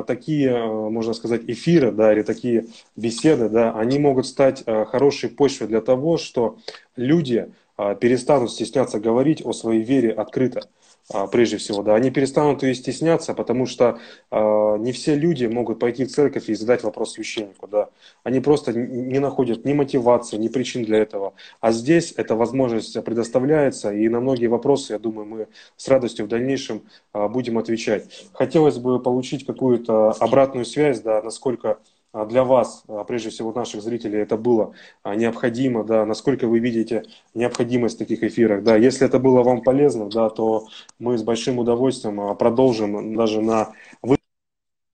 [0.07, 5.80] такие, можно сказать, эфиры, да, или такие беседы, да, они могут стать хорошей почвой для
[5.80, 6.59] того, что
[6.96, 7.53] люди
[8.00, 10.62] перестанут стесняться говорить о своей вере открыто,
[11.10, 13.98] а, прежде всего, да, они перестанут ее стесняться, потому что
[14.30, 17.88] э, не все люди могут пойти в церковь и задать вопрос священнику, да,
[18.24, 23.90] они просто не находят ни мотивации, ни причин для этого, а здесь эта возможность предоставляется,
[23.90, 25.48] и на многие вопросы, я думаю, мы
[25.78, 26.82] с радостью в дальнейшем
[27.14, 28.28] будем отвечать.
[28.34, 31.78] Хотелось бы получить какую-то обратную связь, да, насколько а
[32.12, 37.04] для вас, а, прежде всего наших зрителей, это было а, необходимо, да, насколько вы видите
[37.34, 40.66] необходимость в таких эфирах, да, если это было вам полезно, да, то
[40.98, 43.72] мы с большим удовольствием продолжим даже на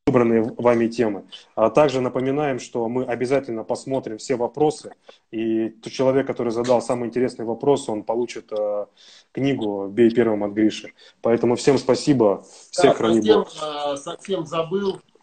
[0.06, 1.24] выбранные вами темы.
[1.54, 4.92] А также напоминаем, что мы обязательно посмотрим все вопросы,
[5.30, 8.86] и тот человек, который задал самый интересный вопрос, он получит э,
[9.32, 10.92] книгу «Бей первым от Гриши».
[11.20, 13.50] Поэтому всем спасибо, всех да, храни Бог.
[13.96, 15.13] Совсем забыл, а,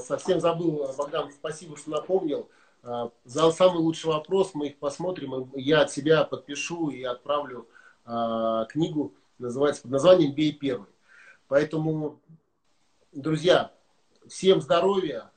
[0.00, 2.48] совсем забыл, Богдан, спасибо, что напомнил.
[2.86, 5.50] А, за самый лучший вопрос мы их посмотрим.
[5.54, 7.68] Я от себя подпишу и отправлю
[8.04, 10.88] а, книгу, называется под названием «Бей первый».
[11.48, 12.20] Поэтому,
[13.12, 13.72] друзья,
[14.28, 15.30] всем здоровья,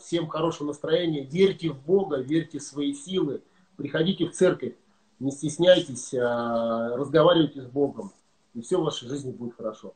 [0.00, 3.42] всем хорошего настроения, верьте в Бога, верьте в свои силы,
[3.76, 4.74] приходите в церковь,
[5.20, 8.10] не стесняйтесь, разговаривайте с Богом,
[8.54, 9.94] и все в вашей жизни будет хорошо.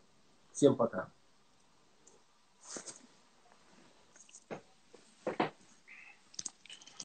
[0.52, 1.08] Всем пока.